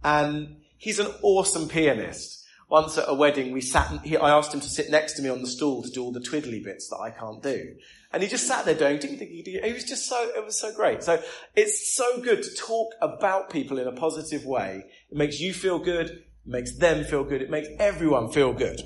And 0.04 0.56
he's 0.76 0.98
an 0.98 1.10
awesome 1.22 1.68
pianist. 1.68 2.44
Once 2.68 2.98
at 2.98 3.04
a 3.06 3.14
wedding, 3.14 3.52
we 3.52 3.60
sat, 3.60 4.00
he, 4.04 4.16
I 4.16 4.30
asked 4.30 4.52
him 4.52 4.60
to 4.60 4.68
sit 4.68 4.90
next 4.90 5.14
to 5.14 5.22
me 5.22 5.28
on 5.28 5.40
the 5.42 5.48
stool 5.48 5.82
to 5.82 5.90
do 5.90 6.02
all 6.02 6.12
the 6.12 6.20
twiddly 6.20 6.62
bits 6.62 6.88
that 6.88 6.98
I 6.98 7.10
can't 7.10 7.42
do. 7.42 7.74
And 8.12 8.22
he 8.22 8.28
just 8.28 8.46
sat 8.46 8.64
there 8.64 8.74
doing, 8.74 8.98
ding, 8.98 9.16
ding, 9.16 9.42
ding. 9.42 9.60
It 9.62 9.72
was 9.72 9.84
just 9.84 10.06
so, 10.06 10.30
it 10.36 10.44
was 10.44 10.60
so 10.60 10.72
great. 10.74 11.02
So 11.02 11.22
it's 11.56 11.96
so 11.96 12.20
good 12.20 12.42
to 12.42 12.54
talk 12.54 12.92
about 13.00 13.50
people 13.50 13.78
in 13.78 13.88
a 13.88 13.92
positive 13.92 14.44
way. 14.44 14.84
It 15.10 15.16
makes 15.16 15.40
you 15.40 15.54
feel 15.54 15.78
good. 15.78 16.10
It 16.10 16.26
makes 16.44 16.76
them 16.76 17.04
feel 17.04 17.24
good. 17.24 17.40
It 17.40 17.50
makes 17.50 17.68
everyone 17.78 18.30
feel 18.30 18.52
good. 18.52 18.82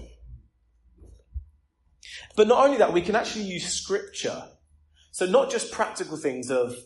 But 2.37 2.47
not 2.47 2.65
only 2.65 2.79
that, 2.79 2.93
we 2.93 3.01
can 3.01 3.17
actually 3.17 3.45
use 3.45 3.67
scripture. 3.67 4.45
So 5.11 5.27
not 5.27 5.51
just 5.51 5.73
practical 5.73 6.17
things 6.17 6.51
of, 6.51 6.77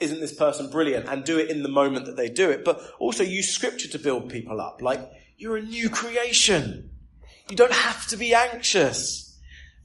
isn't 0.00 0.20
this 0.20 0.34
person 0.34 0.70
brilliant 0.70 1.08
and 1.08 1.24
do 1.24 1.38
it 1.38 1.50
in 1.50 1.62
the 1.62 1.68
moment 1.68 2.06
that 2.06 2.16
they 2.16 2.28
do 2.28 2.50
it, 2.50 2.64
but 2.64 2.82
also 2.98 3.22
use 3.22 3.48
scripture 3.48 3.88
to 3.88 3.98
build 3.98 4.28
people 4.28 4.60
up. 4.60 4.82
Like, 4.82 5.00
you're 5.36 5.56
a 5.56 5.62
new 5.62 5.88
creation. 5.88 6.90
You 7.48 7.56
don't 7.56 7.72
have 7.72 8.06
to 8.08 8.16
be 8.16 8.34
anxious. 8.34 9.27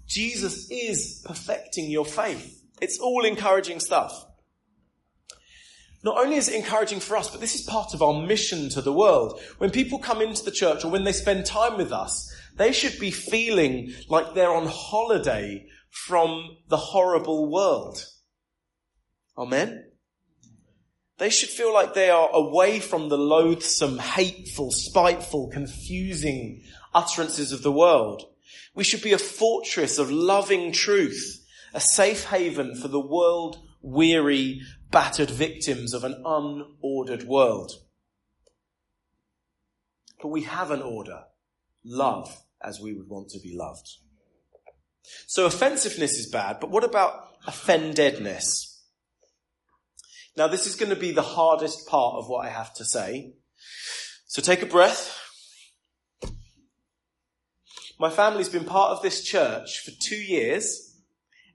Jesus 0.07 0.69
is 0.69 1.23
perfecting 1.25 1.89
your 1.89 2.05
faith. 2.05 2.61
It's 2.81 2.99
all 2.99 3.25
encouraging 3.25 3.79
stuff. 3.79 4.25
Not 6.03 6.17
only 6.17 6.35
is 6.35 6.49
it 6.49 6.55
encouraging 6.55 6.99
for 6.99 7.15
us, 7.15 7.29
but 7.29 7.39
this 7.39 7.55
is 7.55 7.61
part 7.61 7.93
of 7.93 8.01
our 8.01 8.21
mission 8.21 8.69
to 8.69 8.81
the 8.81 8.91
world. 8.91 9.39
When 9.57 9.71
people 9.71 9.99
come 9.99 10.21
into 10.21 10.43
the 10.43 10.51
church 10.51 10.83
or 10.83 10.91
when 10.91 11.05
they 11.05 11.13
spend 11.13 11.45
time 11.45 11.77
with 11.77 11.93
us, 11.93 12.29
they 12.57 12.73
should 12.73 12.99
be 12.99 13.09
feeling 13.09 13.93
like 14.09 14.33
they're 14.33 14.53
on 14.53 14.67
holiday 14.67 15.65
from 15.89 16.57
the 16.67 16.77
horrible 16.77 17.49
world. 17.49 18.05
Amen? 19.37 19.85
They 21.19 21.29
should 21.29 21.49
feel 21.49 21.73
like 21.73 21.93
they 21.93 22.09
are 22.09 22.29
away 22.33 22.79
from 22.79 23.07
the 23.07 23.17
loathsome, 23.17 23.97
hateful, 23.97 24.71
spiteful, 24.71 25.49
confusing 25.53 26.63
utterances 26.93 27.53
of 27.53 27.63
the 27.63 27.71
world. 27.71 28.23
We 28.75 28.83
should 28.83 29.01
be 29.01 29.13
a 29.13 29.17
fortress 29.17 29.97
of 29.97 30.11
loving 30.11 30.71
truth, 30.71 31.45
a 31.73 31.79
safe 31.79 32.25
haven 32.25 32.75
for 32.75 32.87
the 32.87 32.99
world 32.99 33.57
weary, 33.81 34.61
battered 34.89 35.29
victims 35.29 35.93
of 35.93 36.03
an 36.03 36.23
unordered 36.25 37.25
world. 37.25 37.71
But 40.21 40.29
we 40.29 40.43
have 40.43 40.71
an 40.71 40.81
order. 40.81 41.23
Love 41.83 42.43
as 42.63 42.79
we 42.79 42.93
would 42.93 43.09
want 43.09 43.29
to 43.29 43.39
be 43.39 43.55
loved. 43.55 43.89
So 45.27 45.45
offensiveness 45.45 46.13
is 46.13 46.29
bad, 46.31 46.59
but 46.61 46.69
what 46.69 46.85
about 46.85 47.41
offendedness? 47.45 48.79
Now 50.37 50.47
this 50.47 50.65
is 50.65 50.75
going 50.75 50.89
to 50.89 50.95
be 50.95 51.11
the 51.11 51.21
hardest 51.21 51.87
part 51.87 52.15
of 52.15 52.29
what 52.29 52.45
I 52.45 52.49
have 52.49 52.73
to 52.75 52.85
say. 52.85 53.33
So 54.25 54.41
take 54.41 54.61
a 54.61 54.65
breath. 54.65 55.19
My 58.03 58.09
family's 58.09 58.49
been 58.49 58.65
part 58.65 58.91
of 58.91 59.01
this 59.01 59.23
church 59.23 59.79
for 59.79 59.91
two 59.91 60.17
years 60.17 60.99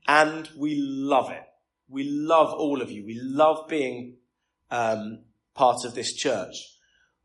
and 0.06 0.48
we 0.56 0.76
love 0.76 1.30
it. 1.30 1.42
We 1.90 2.04
love 2.04 2.54
all 2.54 2.80
of 2.80 2.90
you. 2.90 3.04
We 3.04 3.20
love 3.20 3.68
being 3.68 4.16
um, 4.70 5.24
part 5.52 5.84
of 5.84 5.94
this 5.94 6.14
church. 6.14 6.54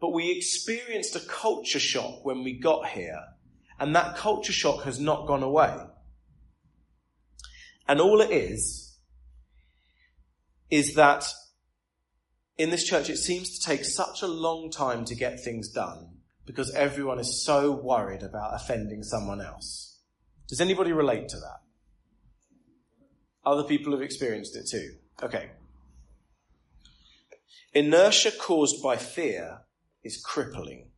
But 0.02 0.12
we 0.12 0.30
experienced 0.30 1.16
a 1.16 1.22
culture 1.22 1.80
shock 1.80 2.26
when 2.26 2.44
we 2.44 2.60
got 2.60 2.90
here 2.90 3.22
and 3.80 3.96
that 3.96 4.18
culture 4.18 4.52
shock 4.52 4.84
has 4.84 5.00
not 5.00 5.26
gone 5.26 5.42
away. 5.42 5.74
And 7.88 8.02
all 8.02 8.20
it 8.20 8.30
is, 8.30 8.98
is 10.70 10.96
that 10.96 11.32
in 12.58 12.72
this 12.72 12.84
church 12.84 13.10
it 13.10 13.20
seems 13.20 13.58
to 13.58 13.66
take 13.66 13.86
such 13.86 14.22
a 14.22 14.28
long 14.28 14.70
time 14.70 15.06
to 15.06 15.16
get 15.16 15.40
things 15.40 15.70
done 15.70 16.14
because 16.46 16.74
everyone 16.74 17.20
is 17.20 17.44
so 17.44 17.72
worried 17.72 18.24
about 18.24 18.54
offending 18.54 19.04
someone 19.04 19.42
else. 19.42 20.00
Does 20.48 20.62
anybody 20.62 20.92
relate 20.92 21.30
to 21.30 21.38
that? 21.38 21.62
Other 23.46 23.64
people 23.64 23.94
have 23.94 24.02
experienced 24.02 24.56
it 24.56 24.68
too. 24.70 24.96
Okay. 25.22 25.52
Inertia 27.74 28.32
caused 28.32 28.82
by 28.84 28.98
fear 28.98 29.62
is 30.04 30.22
crippling. 30.22 30.90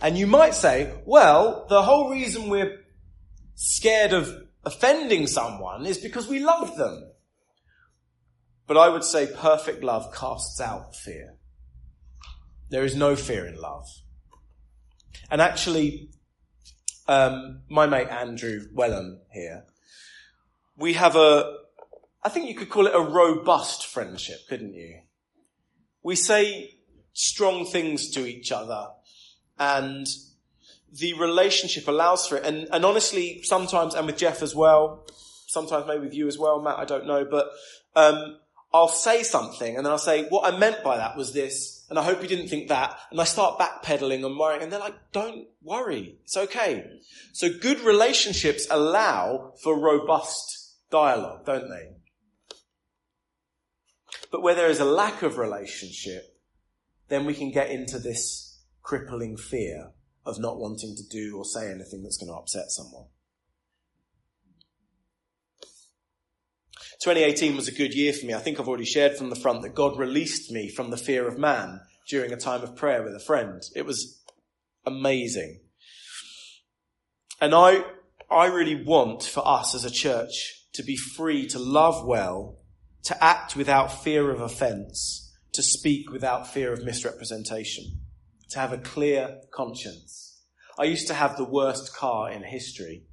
And 0.00 0.18
you 0.18 0.26
might 0.26 0.54
say, 0.54 0.92
well, 1.06 1.66
the 1.68 1.82
whole 1.82 2.10
reason 2.10 2.48
we're 2.48 2.84
scared 3.54 4.12
of 4.12 4.46
offending 4.64 5.26
someone 5.26 5.86
is 5.86 5.98
because 5.98 6.28
we 6.28 6.40
love 6.40 6.76
them. 6.76 7.12
But 8.66 8.76
I 8.76 8.88
would 8.88 9.04
say 9.04 9.28
perfect 9.34 9.82
love 9.82 10.12
casts 10.12 10.60
out 10.60 10.94
fear. 10.94 11.36
There 12.68 12.84
is 12.84 12.96
no 12.96 13.16
fear 13.16 13.46
in 13.46 13.60
love. 13.60 13.86
And 15.30 15.40
actually, 15.40 16.10
um, 17.08 17.62
my 17.68 17.86
mate 17.86 18.08
Andrew 18.08 18.66
Wellham 18.74 19.18
here, 19.32 19.64
we 20.76 20.94
have 20.94 21.16
a, 21.16 21.56
I 22.22 22.28
think 22.28 22.48
you 22.48 22.54
could 22.54 22.68
call 22.68 22.86
it 22.86 22.94
a 22.94 23.00
robust 23.00 23.86
friendship, 23.86 24.40
couldn't 24.48 24.74
you? 24.74 25.00
We 26.02 26.16
say 26.16 26.74
strong 27.12 27.64
things 27.64 28.10
to 28.10 28.26
each 28.26 28.52
other 28.52 28.88
and 29.58 30.06
the 30.92 31.14
relationship 31.14 31.88
allows 31.88 32.26
for 32.26 32.36
it. 32.36 32.44
And, 32.44 32.68
and 32.72 32.84
honestly, 32.84 33.42
sometimes, 33.42 33.94
and 33.94 34.06
with 34.06 34.16
Jeff 34.16 34.42
as 34.42 34.54
well, 34.54 35.06
sometimes 35.46 35.86
maybe 35.86 36.04
with 36.04 36.14
you 36.14 36.26
as 36.28 36.38
well, 36.38 36.60
Matt, 36.62 36.78
I 36.78 36.84
don't 36.84 37.06
know, 37.06 37.24
but, 37.24 37.50
um, 37.94 38.38
I'll 38.72 38.88
say 38.88 39.22
something 39.22 39.76
and 39.76 39.86
then 39.86 39.92
I'll 39.92 39.98
say, 39.98 40.28
what 40.28 40.52
I 40.52 40.56
meant 40.56 40.84
by 40.84 40.98
that 40.98 41.16
was 41.16 41.32
this, 41.32 41.75
and 41.88 41.98
I 41.98 42.02
hope 42.02 42.22
you 42.22 42.28
didn't 42.28 42.48
think 42.48 42.68
that, 42.68 42.98
and 43.10 43.20
I 43.20 43.24
start 43.24 43.58
backpedaling 43.58 44.24
and 44.24 44.38
worrying, 44.38 44.62
and 44.62 44.72
they're 44.72 44.80
like, 44.80 45.12
don't 45.12 45.46
worry, 45.62 46.18
it's 46.24 46.36
okay. 46.36 46.84
So 47.32 47.48
good 47.48 47.80
relationships 47.80 48.66
allow 48.70 49.52
for 49.62 49.78
robust 49.78 50.76
dialogue, 50.90 51.44
don't 51.44 51.68
they? 51.68 51.90
But 54.30 54.42
where 54.42 54.54
there 54.54 54.70
is 54.70 54.80
a 54.80 54.84
lack 54.84 55.22
of 55.22 55.38
relationship, 55.38 56.24
then 57.08 57.24
we 57.24 57.34
can 57.34 57.52
get 57.52 57.70
into 57.70 57.98
this 57.98 58.60
crippling 58.82 59.36
fear 59.36 59.92
of 60.24 60.40
not 60.40 60.58
wanting 60.58 60.96
to 60.96 61.02
do 61.08 61.36
or 61.36 61.44
say 61.44 61.70
anything 61.70 62.02
that's 62.02 62.16
going 62.16 62.32
to 62.32 62.38
upset 62.38 62.70
someone. 62.70 63.06
2018 67.00 67.56
was 67.56 67.68
a 67.68 67.72
good 67.72 67.94
year 67.94 68.12
for 68.12 68.26
me. 68.26 68.34
I 68.34 68.38
think 68.38 68.58
I've 68.58 68.68
already 68.68 68.84
shared 68.84 69.16
from 69.16 69.30
the 69.30 69.36
front 69.36 69.62
that 69.62 69.74
God 69.74 69.98
released 69.98 70.50
me 70.50 70.68
from 70.68 70.90
the 70.90 70.96
fear 70.96 71.28
of 71.28 71.38
man 71.38 71.80
during 72.08 72.32
a 72.32 72.36
time 72.36 72.62
of 72.62 72.76
prayer 72.76 73.02
with 73.02 73.14
a 73.14 73.20
friend. 73.20 73.62
It 73.74 73.84
was 73.84 74.22
amazing. 74.86 75.60
And 77.40 77.54
I, 77.54 77.84
I 78.30 78.46
really 78.46 78.82
want 78.82 79.22
for 79.22 79.46
us 79.46 79.74
as 79.74 79.84
a 79.84 79.90
church 79.90 80.64
to 80.72 80.82
be 80.82 80.96
free 80.96 81.46
to 81.48 81.58
love 81.58 82.06
well, 82.06 82.56
to 83.04 83.24
act 83.24 83.56
without 83.56 84.02
fear 84.02 84.30
of 84.30 84.40
offense, 84.40 85.34
to 85.52 85.62
speak 85.62 86.10
without 86.10 86.46
fear 86.46 86.72
of 86.72 86.84
misrepresentation, 86.84 87.84
to 88.50 88.58
have 88.58 88.72
a 88.72 88.78
clear 88.78 89.40
conscience. 89.52 90.40
I 90.78 90.84
used 90.84 91.08
to 91.08 91.14
have 91.14 91.36
the 91.36 91.44
worst 91.44 91.94
car 91.94 92.30
in 92.30 92.42
history 92.42 93.04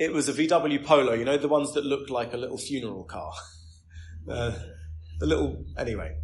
it 0.00 0.14
was 0.14 0.30
a 0.30 0.32
VW 0.32 0.82
Polo, 0.82 1.12
you 1.12 1.26
know, 1.26 1.36
the 1.36 1.46
ones 1.46 1.74
that 1.74 1.84
looked 1.84 2.08
like 2.08 2.32
a 2.32 2.38
little 2.38 2.56
funeral 2.56 3.04
car. 3.04 3.32
uh, 4.30 4.52
the 5.18 5.26
little, 5.26 5.66
anyway. 5.76 6.16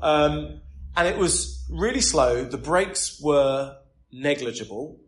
Um, 0.00 0.60
and 0.96 1.06
it 1.06 1.16
was 1.16 1.64
really 1.70 2.00
slow. 2.00 2.44
The 2.44 2.58
brakes 2.58 3.20
were 3.22 3.76
negligible. 4.10 4.98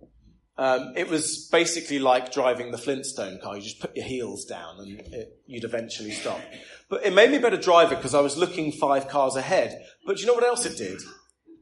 Um, 0.57 0.93
it 0.97 1.09
was 1.09 1.49
basically 1.51 1.99
like 1.99 2.33
driving 2.33 2.71
the 2.71 2.79
Flintstone 2.79 3.41
car. 3.43 3.57
You 3.57 3.63
just 3.63 3.81
put 3.81 3.97
your 3.97 4.07
heels 4.07 4.45
down 4.45 4.77
and 4.79 5.01
it, 5.13 5.41
you'd 5.47 5.65
eventually 5.65 6.13
stop. 6.13 6.41
But 6.89 7.05
it 7.05 7.13
made 7.13 7.33
me 7.33 7.39
a 7.39 7.41
better 7.41 7.57
driver 7.57 7.97
because 7.97 8.15
I 8.15 8.21
was 8.21 8.37
looking 8.37 8.71
five 8.71 9.09
cars 9.09 9.35
ahead. 9.35 9.85
But 10.07 10.21
you 10.21 10.27
know 10.27 10.35
what 10.35 10.45
else 10.45 10.65
it 10.65 10.79
did? 10.79 11.01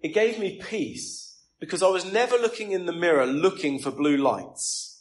It 0.02 0.12
gave 0.12 0.38
me 0.38 0.60
peace 0.62 1.40
because 1.60 1.82
I 1.82 1.88
was 1.88 2.12
never 2.12 2.36
looking 2.36 2.72
in 2.72 2.84
the 2.84 2.92
mirror 2.92 3.24
looking 3.24 3.78
for 3.78 3.90
blue 3.90 4.18
lights. 4.18 4.91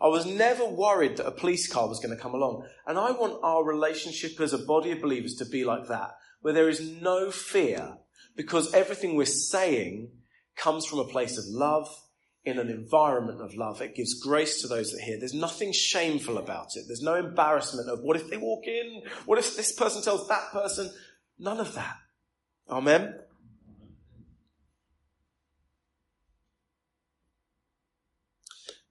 I 0.00 0.06
was 0.06 0.26
never 0.26 0.64
worried 0.64 1.16
that 1.16 1.26
a 1.26 1.32
police 1.32 1.70
car 1.70 1.88
was 1.88 1.98
going 1.98 2.16
to 2.16 2.22
come 2.22 2.34
along. 2.34 2.66
And 2.86 2.98
I 2.98 3.10
want 3.10 3.40
our 3.42 3.64
relationship 3.64 4.40
as 4.40 4.52
a 4.52 4.58
body 4.58 4.92
of 4.92 5.00
believers 5.00 5.34
to 5.36 5.44
be 5.44 5.64
like 5.64 5.88
that, 5.88 6.12
where 6.40 6.54
there 6.54 6.68
is 6.68 6.80
no 6.80 7.30
fear 7.30 7.98
because 8.36 8.72
everything 8.72 9.16
we're 9.16 9.26
saying 9.26 10.10
comes 10.56 10.86
from 10.86 11.00
a 11.00 11.04
place 11.04 11.36
of 11.36 11.44
love 11.48 11.88
in 12.44 12.58
an 12.58 12.70
environment 12.70 13.40
of 13.40 13.54
love. 13.54 13.82
It 13.82 13.96
gives 13.96 14.22
grace 14.22 14.62
to 14.62 14.68
those 14.68 14.92
that 14.92 15.02
hear. 15.02 15.18
There's 15.18 15.34
nothing 15.34 15.72
shameful 15.72 16.38
about 16.38 16.76
it. 16.76 16.84
There's 16.86 17.02
no 17.02 17.16
embarrassment 17.16 17.90
of 17.90 18.00
what 18.00 18.16
if 18.16 18.30
they 18.30 18.36
walk 18.36 18.66
in? 18.66 19.02
What 19.26 19.38
if 19.38 19.56
this 19.56 19.72
person 19.72 20.02
tells 20.02 20.28
that 20.28 20.52
person? 20.52 20.90
None 21.38 21.58
of 21.58 21.74
that. 21.74 21.96
Amen. 22.70 23.14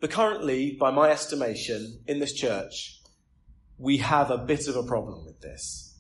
But 0.08 0.16
currently, 0.16 0.72
by 0.72 0.90
my 0.90 1.10
estimation, 1.10 2.00
in 2.08 2.20
this 2.20 2.32
church, 2.32 3.02
we 3.78 3.98
have 3.98 4.32
a 4.32 4.38
bit 4.38 4.70
of 4.70 4.78
a 4.78 4.84
problem 4.84 5.26
with 5.26 5.42
this. 5.42 6.00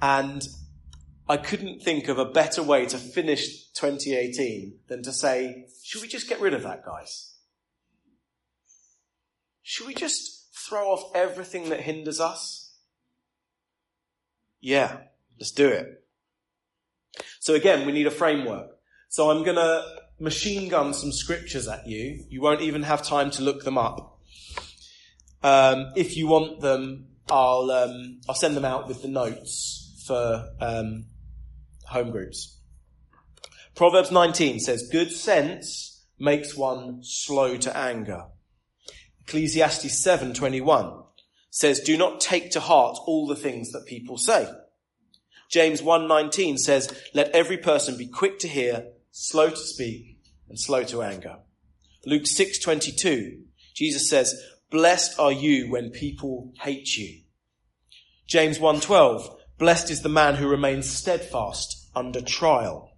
And 0.00 0.42
I 1.28 1.36
couldn't 1.36 1.82
think 1.82 2.08
of 2.08 2.16
a 2.16 2.24
better 2.24 2.62
way 2.62 2.86
to 2.86 2.96
finish 2.96 3.68
2018 3.74 4.78
than 4.88 5.02
to 5.02 5.12
say, 5.12 5.66
should 5.84 6.00
we 6.00 6.08
just 6.08 6.30
get 6.30 6.40
rid 6.40 6.54
of 6.54 6.62
that, 6.62 6.82
guys? 6.82 7.34
Should 9.60 9.86
we 9.86 9.92
just 9.92 10.48
throw 10.54 10.88
off 10.88 11.14
everything 11.14 11.68
that 11.68 11.80
hinders 11.80 12.20
us? 12.20 12.72
Yeah, 14.62 14.96
let's 15.38 15.50
do 15.50 15.68
it. 15.68 16.06
So 17.38 17.52
again, 17.52 17.84
we 17.84 17.92
need 17.92 18.06
a 18.06 18.10
framework. 18.10 18.78
So 19.10 19.30
I'm 19.30 19.44
gonna 19.44 19.84
machine 20.18 20.68
gun 20.68 20.94
some 20.94 21.12
scriptures 21.12 21.68
at 21.68 21.86
you. 21.86 22.24
You 22.28 22.40
won't 22.40 22.60
even 22.60 22.82
have 22.82 23.02
time 23.02 23.30
to 23.32 23.42
look 23.42 23.64
them 23.64 23.78
up. 23.78 24.18
Um, 25.42 25.92
if 25.96 26.16
you 26.16 26.26
want 26.26 26.60
them, 26.60 27.08
I'll 27.30 27.70
um, 27.70 28.20
I'll 28.28 28.34
send 28.34 28.56
them 28.56 28.64
out 28.64 28.88
with 28.88 29.02
the 29.02 29.08
notes 29.08 30.04
for 30.06 30.48
um, 30.60 31.06
home 31.86 32.10
groups. 32.10 32.58
Proverbs 33.74 34.10
19 34.10 34.58
says, 34.58 34.88
"Good 34.90 35.12
sense 35.12 36.06
makes 36.18 36.56
one 36.56 37.00
slow 37.02 37.56
to 37.58 37.76
anger." 37.76 38.24
Ecclesiastes 39.22 40.02
7:21 40.02 41.04
says, 41.50 41.80
"Do 41.80 41.96
not 41.96 42.20
take 42.20 42.50
to 42.52 42.60
heart 42.60 42.98
all 43.06 43.26
the 43.26 43.36
things 43.36 43.70
that 43.72 43.86
people 43.86 44.18
say." 44.18 44.48
James 45.48 45.80
1:19 45.80 46.58
says, 46.58 46.92
"Let 47.14 47.30
every 47.30 47.58
person 47.58 47.96
be 47.96 48.06
quick 48.06 48.38
to 48.40 48.48
hear, 48.48 48.88
slow 49.10 49.50
to 49.50 49.56
speak, 49.56 50.18
and 50.48 50.58
slow 50.58 50.84
to 50.84 51.02
anger. 51.02 51.38
Luke 52.06 52.26
6:22, 52.26 53.44
Jesus 53.74 54.08
says, 54.08 54.40
"Blessed 54.70 55.18
are 55.18 55.32
you 55.32 55.70
when 55.70 55.90
people 55.90 56.52
hate 56.60 56.96
you." 56.96 57.22
James 58.26 58.58
1:12, 58.58 59.38
"Blessed 59.58 59.90
is 59.90 60.02
the 60.02 60.08
man 60.08 60.36
who 60.36 60.48
remains 60.48 60.88
steadfast 60.88 61.88
under 61.94 62.20
trial." 62.20 62.96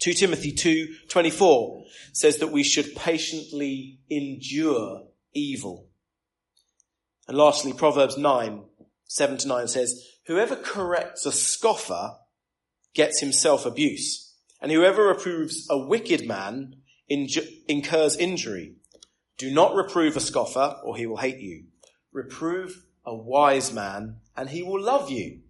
2 0.00 0.14
Timothy 0.14 0.52
2:24 0.52 1.84
says 2.12 2.38
that 2.38 2.52
we 2.52 2.62
should 2.62 2.94
patiently 2.94 4.00
endure 4.10 5.08
evil. 5.32 5.88
And 7.26 7.38
lastly, 7.38 7.72
Proverbs 7.72 8.18
9, 8.18 8.64
7 9.06 9.38
to 9.38 9.48
9 9.48 9.68
says, 9.68 10.06
Whoever 10.26 10.56
corrects 10.56 11.24
a 11.24 11.32
scoffer 11.32 12.18
gets 12.92 13.20
himself 13.20 13.64
abuse 13.64 14.33
and 14.64 14.72
whoever 14.72 15.08
reproves 15.08 15.66
a 15.68 15.76
wicked 15.76 16.26
man 16.26 16.76
incurs 17.06 18.16
injury. 18.16 18.76
Do 19.36 19.52
not 19.52 19.74
reprove 19.74 20.16
a 20.16 20.20
scoffer, 20.20 20.76
or 20.82 20.96
he 20.96 21.06
will 21.06 21.18
hate 21.18 21.36
you. 21.36 21.64
Reprove 22.12 22.82
a 23.04 23.14
wise 23.14 23.74
man, 23.74 24.20
and 24.34 24.48
he 24.48 24.62
will 24.62 24.80
love 24.80 25.10
you. 25.10 25.40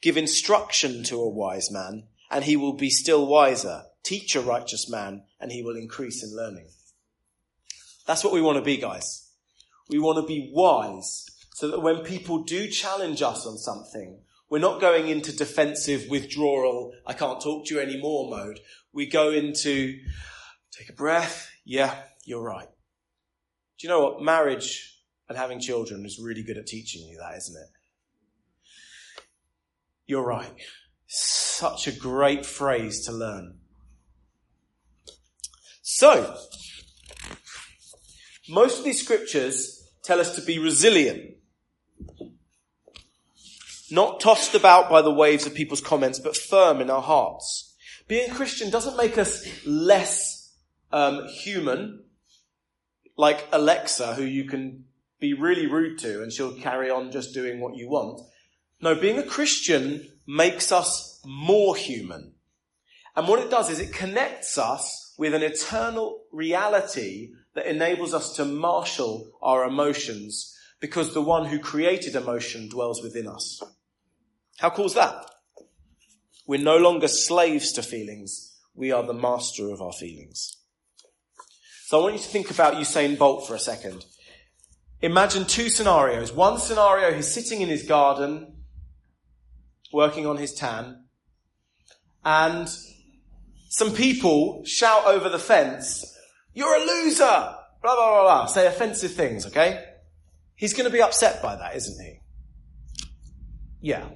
Give 0.00 0.16
instruction 0.16 1.04
to 1.04 1.20
a 1.20 1.30
wise 1.30 1.70
man, 1.70 2.08
and 2.32 2.42
he 2.42 2.56
will 2.56 2.72
be 2.72 2.90
still 2.90 3.28
wiser. 3.28 3.84
Teach 4.02 4.34
a 4.34 4.40
righteous 4.40 4.90
man, 4.90 5.22
and 5.38 5.52
he 5.52 5.62
will 5.62 5.76
increase 5.76 6.24
in 6.24 6.36
learning. 6.36 6.66
That's 8.08 8.24
what 8.24 8.32
we 8.32 8.42
want 8.42 8.58
to 8.58 8.64
be, 8.64 8.76
guys. 8.76 9.30
We 9.88 10.00
want 10.00 10.16
to 10.16 10.26
be 10.26 10.50
wise, 10.52 11.26
so 11.54 11.68
that 11.68 11.78
when 11.78 11.98
people 11.98 12.42
do 12.42 12.66
challenge 12.66 13.22
us 13.22 13.46
on 13.46 13.56
something, 13.56 14.18
we're 14.52 14.58
not 14.58 14.82
going 14.82 15.08
into 15.08 15.34
defensive 15.34 16.10
withdrawal, 16.10 16.92
I 17.06 17.14
can't 17.14 17.40
talk 17.40 17.64
to 17.64 17.74
you 17.74 17.80
anymore 17.80 18.28
mode. 18.28 18.60
We 18.92 19.06
go 19.06 19.30
into 19.30 19.98
take 20.70 20.90
a 20.90 20.92
breath. 20.92 21.50
Yeah, 21.64 21.94
you're 22.26 22.42
right. 22.42 22.68
Do 23.78 23.86
you 23.86 23.88
know 23.88 24.02
what? 24.02 24.20
Marriage 24.20 24.94
and 25.26 25.38
having 25.38 25.58
children 25.58 26.04
is 26.04 26.20
really 26.22 26.42
good 26.42 26.58
at 26.58 26.66
teaching 26.66 27.08
you 27.08 27.16
that, 27.16 27.34
isn't 27.38 27.56
it? 27.56 27.68
You're 30.06 30.22
right. 30.22 30.52
Such 31.06 31.86
a 31.86 31.92
great 31.92 32.44
phrase 32.44 33.06
to 33.06 33.12
learn. 33.12 33.56
So, 35.80 36.36
most 38.50 38.80
of 38.80 38.84
these 38.84 39.02
scriptures 39.02 39.82
tell 40.04 40.20
us 40.20 40.36
to 40.36 40.42
be 40.42 40.58
resilient 40.58 41.36
not 43.92 44.20
tossed 44.20 44.54
about 44.54 44.90
by 44.90 45.02
the 45.02 45.12
waves 45.12 45.46
of 45.46 45.54
people's 45.54 45.80
comments, 45.80 46.18
but 46.18 46.36
firm 46.36 46.80
in 46.80 46.90
our 46.90 47.02
hearts. 47.02 47.74
Being 48.08 48.30
Christian 48.30 48.70
doesn't 48.70 48.96
make 48.96 49.18
us 49.18 49.46
less 49.64 50.54
um, 50.90 51.26
human, 51.28 52.04
like 53.16 53.46
Alexa, 53.52 54.14
who 54.14 54.24
you 54.24 54.44
can 54.44 54.84
be 55.20 55.34
really 55.34 55.66
rude 55.66 55.98
to 56.00 56.22
and 56.22 56.32
she'll 56.32 56.56
carry 56.56 56.90
on 56.90 57.12
just 57.12 57.32
doing 57.32 57.60
what 57.60 57.76
you 57.76 57.88
want. 57.88 58.20
No, 58.80 58.94
being 58.96 59.18
a 59.18 59.22
Christian 59.22 60.08
makes 60.26 60.72
us 60.72 61.20
more 61.24 61.76
human. 61.76 62.32
And 63.14 63.28
what 63.28 63.38
it 63.38 63.50
does 63.50 63.70
is 63.70 63.78
it 63.78 63.92
connects 63.92 64.58
us 64.58 65.14
with 65.16 65.34
an 65.34 65.42
eternal 65.42 66.24
reality 66.32 67.30
that 67.54 67.66
enables 67.66 68.14
us 68.14 68.34
to 68.36 68.44
marshal 68.44 69.30
our 69.40 69.64
emotions 69.64 70.58
because 70.80 71.14
the 71.14 71.22
one 71.22 71.46
who 71.46 71.58
created 71.58 72.16
emotion 72.16 72.68
dwells 72.68 73.02
within 73.02 73.28
us. 73.28 73.62
How 74.62 74.70
cool 74.70 74.86
is 74.86 74.94
that? 74.94 75.26
We're 76.46 76.62
no 76.62 76.76
longer 76.76 77.08
slaves 77.08 77.72
to 77.72 77.82
feelings. 77.82 78.60
We 78.76 78.92
are 78.92 79.02
the 79.02 79.12
master 79.12 79.70
of 79.70 79.82
our 79.82 79.92
feelings. 79.92 80.56
So 81.86 81.98
I 81.98 82.02
want 82.02 82.14
you 82.14 82.20
to 82.20 82.28
think 82.28 82.48
about 82.52 82.74
Usain 82.74 83.18
Bolt 83.18 83.44
for 83.44 83.56
a 83.56 83.58
second. 83.58 84.04
Imagine 85.00 85.46
two 85.46 85.68
scenarios. 85.68 86.32
One 86.32 86.58
scenario, 86.60 87.12
he's 87.12 87.26
sitting 87.26 87.60
in 87.60 87.68
his 87.68 87.82
garden, 87.82 88.62
working 89.92 90.28
on 90.28 90.36
his 90.36 90.54
tan, 90.54 91.06
and 92.24 92.68
some 93.68 93.92
people 93.92 94.62
shout 94.64 95.06
over 95.06 95.28
the 95.28 95.40
fence, 95.40 96.04
you're 96.54 96.76
a 96.76 96.86
loser! 96.86 97.16
Blah, 97.24 97.56
blah, 97.82 97.96
blah, 97.96 98.22
blah. 98.22 98.46
Say 98.46 98.68
offensive 98.68 99.12
things, 99.12 99.44
okay? 99.46 99.84
He's 100.54 100.72
going 100.72 100.88
to 100.88 100.92
be 100.92 101.02
upset 101.02 101.42
by 101.42 101.56
that, 101.56 101.74
isn't 101.74 102.00
he? 102.00 102.20
Yeah. 103.80 104.08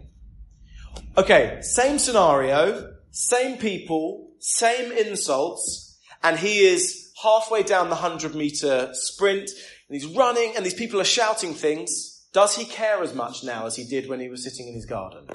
Okay, 1.18 1.60
same 1.62 1.98
scenario, 1.98 2.92
same 3.10 3.56
people, 3.56 4.32
same 4.38 4.92
insults, 4.92 5.98
and 6.22 6.38
he 6.38 6.58
is 6.58 7.10
halfway 7.22 7.62
down 7.62 7.86
the 7.86 7.96
100 7.96 8.34
meter 8.34 8.90
sprint, 8.92 9.48
and 9.88 9.98
he's 9.98 10.04
running, 10.04 10.54
and 10.54 10.66
these 10.66 10.74
people 10.74 11.00
are 11.00 11.04
shouting 11.04 11.54
things. 11.54 12.26
Does 12.34 12.54
he 12.54 12.66
care 12.66 13.02
as 13.02 13.14
much 13.14 13.42
now 13.42 13.64
as 13.64 13.76
he 13.76 13.84
did 13.84 14.10
when 14.10 14.20
he 14.20 14.28
was 14.28 14.44
sitting 14.44 14.68
in 14.68 14.74
his 14.74 14.84
garden? 14.84 15.26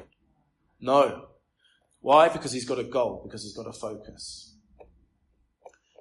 No. 0.80 1.30
Why? 2.00 2.30
Because 2.30 2.52
he's 2.52 2.66
got 2.66 2.78
a 2.78 2.84
goal, 2.84 3.22
because 3.24 3.42
he's 3.42 3.56
got 3.56 3.68
a 3.68 3.74
focus. 3.74 4.54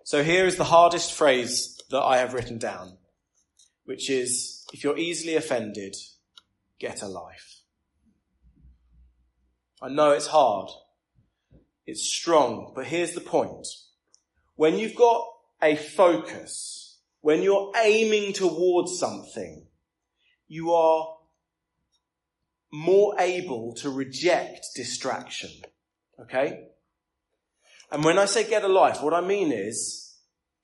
So 0.05 0.23
here 0.23 0.45
is 0.45 0.57
the 0.57 0.65
hardest 0.65 1.15
phrase 1.15 1.81
that 1.89 2.03
I 2.03 2.19
have 2.19 2.35
written 2.35 2.59
down, 2.59 2.99
which 3.85 4.11
is, 4.11 4.67
if 4.75 4.85
you're 4.85 4.99
easily 4.99 5.37
offended, 5.37 5.97
get 6.79 7.01
a 7.01 7.09
life. 7.09 7.61
I 9.83 9.89
know 9.89 10.13
it's 10.13 10.27
hard. 10.27 10.69
It's 11.87 12.03
strong, 12.03 12.73
but 12.75 12.87
here's 12.87 13.15
the 13.15 13.21
point. 13.21 13.67
When 14.57 14.79
you've 14.79 14.95
got 14.95 15.27
a 15.63 15.77
focus, 15.77 16.99
when 17.21 17.43
you're 17.43 17.73
aiming 17.83 18.35
towards 18.35 18.99
something, 18.99 19.67
you 20.49 20.73
are 20.73 21.17
more 22.71 23.15
able 23.19 23.75
to 23.77 23.91
reject 23.91 24.67
distraction. 24.77 25.51
Okay? 26.21 26.67
And 27.91 28.05
when 28.05 28.19
I 28.19 28.27
say 28.27 28.49
get 28.49 28.65
a 28.65 28.69
life, 28.69 29.03
what 29.03 29.15
I 29.15 29.21
mean 29.21 29.51
is 29.51 30.15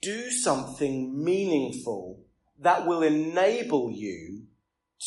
do 0.03 0.31
something 0.31 1.25
meaningful 1.25 2.23
that 2.61 2.87
will 2.87 3.03
enable 3.03 3.91
you 3.91 4.45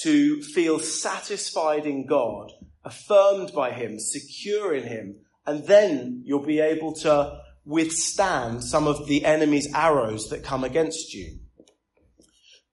to 0.01 0.41
feel 0.41 0.79
satisfied 0.79 1.85
in 1.85 2.05
God 2.05 2.51
affirmed 2.83 3.51
by 3.53 3.71
Him, 3.71 3.99
secure 3.99 4.73
in 4.73 4.83
Him, 4.83 5.17
and 5.45 5.65
then 5.67 6.21
you'll 6.25 6.45
be 6.45 6.59
able 6.59 6.93
to 6.93 7.39
withstand 7.65 8.63
some 8.63 8.87
of 8.87 9.07
the 9.07 9.25
enemy's 9.25 9.71
arrows 9.73 10.29
that 10.29 10.43
come 10.43 10.63
against 10.63 11.13
you. 11.13 11.39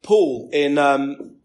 Paul 0.03 0.51
in 0.53 0.79
um, 0.79 1.40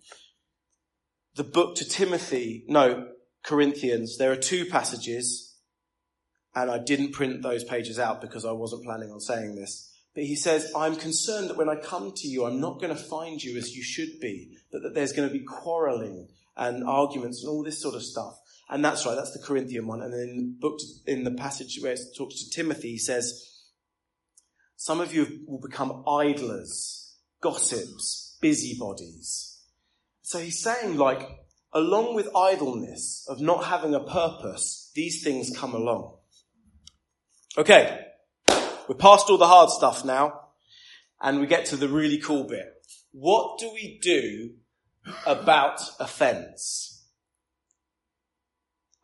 the 1.36 1.44
book 1.44 1.76
to 1.76 1.88
Timothy, 1.88 2.64
no, 2.68 3.08
Corinthians, 3.44 4.18
there 4.18 4.32
are 4.32 4.38
two 4.38 4.66
passages, 4.66 5.56
and 6.54 6.70
I 6.70 6.78
didn't 6.78 7.14
print 7.14 7.42
those 7.42 7.64
pages 7.64 7.98
out 7.98 8.22
because 8.22 8.46
I 8.46 8.52
wasn't 8.52 8.84
planning 8.84 9.12
on 9.12 9.20
saying 9.20 9.56
this. 9.56 9.92
But 10.14 10.26
he 10.26 10.36
says, 10.36 10.72
I'm 10.76 10.98
concerned 10.98 11.50
that 11.50 11.58
when 11.58 11.70
I 11.70 11.76
come 11.76 12.12
to 12.14 12.28
you, 12.28 12.46
I'm 12.46 12.60
not 12.60 12.82
going 12.82 12.96
to 12.96 13.02
find 13.02 13.42
you 13.42 13.58
as 13.58 13.76
you 13.76 13.82
should 13.82 14.20
be, 14.20 14.58
but 14.72 14.82
that 14.84 14.94
there's 14.94 15.14
going 15.14 15.28
to 15.28 15.34
be 15.34 15.44
quarreling 15.44 16.28
and 16.58 16.84
arguments 16.84 17.42
and 17.42 17.50
all 17.50 17.64
this 17.64 17.82
sort 17.82 17.96
of 17.96 18.04
stuff. 18.04 18.38
And 18.72 18.84
that's 18.86 19.06
right, 19.06 19.16
that's 19.16 19.34
the 19.34 19.44
Corinthian 19.46 19.86
one. 19.86 20.02
And 20.02 20.14
then 20.14 20.58
in 21.06 21.26
the 21.26 21.32
passage 21.32 21.78
where 21.82 21.92
it 21.92 22.00
talks 22.18 22.42
to 22.42 22.50
Timothy, 22.50 22.92
he 22.92 22.98
says, 22.98 23.50
some 24.78 25.02
of 25.02 25.14
you 25.14 25.42
will 25.46 25.60
become 25.60 26.04
idlers, 26.08 27.18
gossips, 27.42 28.38
busybodies. 28.42 29.60
So 30.22 30.40
he's 30.40 30.64
saying 30.64 30.98
like, 30.98 31.28
along 31.74 32.16
with 32.16 32.34
idleness 32.34 33.26
of 33.28 33.42
not 33.42 33.66
having 33.66 33.94
a 33.94 34.00
purpose, 34.00 34.90
these 34.96 35.22
things 35.22 35.52
come 35.56 35.76
along. 35.76 36.16
Okay. 37.58 38.06
We're 38.88 38.96
past 38.98 39.30
all 39.30 39.38
the 39.38 39.48
hard 39.48 39.70
stuff 39.70 40.06
now 40.06 40.48
and 41.22 41.42
we 41.42 41.46
get 41.46 41.66
to 41.66 41.76
the 41.76 41.90
really 41.90 42.18
cool 42.20 42.46
bit. 42.46 42.74
What 43.12 43.60
do 43.60 43.70
we 43.74 44.00
do 44.02 44.54
about 45.26 45.82
offense? 46.00 46.91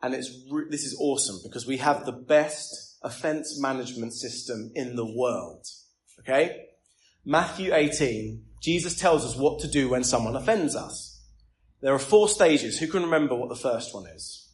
And 0.02 0.14
it's, 0.14 0.30
re- 0.50 0.66
this 0.70 0.84
is 0.84 0.96
awesome 1.00 1.40
because 1.42 1.66
we 1.66 1.78
have 1.78 2.06
the 2.06 2.12
best 2.12 2.98
offense 3.02 3.60
management 3.60 4.12
system 4.12 4.70
in 4.74 4.96
the 4.96 5.06
world. 5.06 5.66
Okay? 6.20 6.66
Matthew 7.24 7.74
18, 7.74 8.44
Jesus 8.62 8.98
tells 8.98 9.24
us 9.24 9.36
what 9.36 9.60
to 9.60 9.68
do 9.68 9.88
when 9.88 10.04
someone 10.04 10.36
offends 10.36 10.74
us. 10.76 11.20
There 11.80 11.94
are 11.94 11.98
four 11.98 12.28
stages. 12.28 12.78
Who 12.78 12.86
can 12.86 13.02
remember 13.02 13.34
what 13.34 13.48
the 13.48 13.56
first 13.56 13.94
one 13.94 14.06
is? 14.06 14.48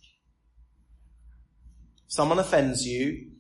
Someone 2.07 2.39
offends 2.39 2.87
you. 2.87 3.31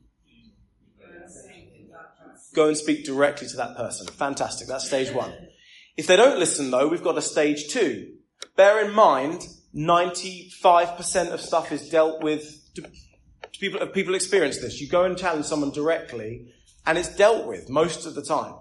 Go 2.54 2.68
and 2.68 2.76
speak 2.76 3.04
directly 3.04 3.48
to 3.48 3.56
that 3.56 3.76
person. 3.76 4.06
Fantastic. 4.06 4.68
That's 4.68 4.86
stage 4.86 5.12
one. 5.12 5.32
If 5.96 6.06
they 6.06 6.16
don't 6.16 6.38
listen 6.38 6.70
though, 6.70 6.88
we've 6.88 7.02
got 7.02 7.18
a 7.18 7.22
stage 7.22 7.68
two. 7.68 8.14
Bear 8.56 8.84
in 8.84 8.92
mind, 8.92 9.42
95% 9.74 11.32
of 11.32 11.40
stuff 11.40 11.72
is 11.72 11.88
dealt 11.88 12.22
with. 12.22 12.60
People, 13.58 13.86
people 13.88 14.14
experience 14.14 14.58
this. 14.58 14.80
You 14.80 14.88
go 14.88 15.04
and 15.04 15.16
challenge 15.16 15.46
someone 15.46 15.70
directly 15.70 16.52
and 16.86 16.98
it's 16.98 17.14
dealt 17.14 17.46
with 17.46 17.68
most 17.68 18.06
of 18.06 18.14
the 18.14 18.22
time. 18.22 18.54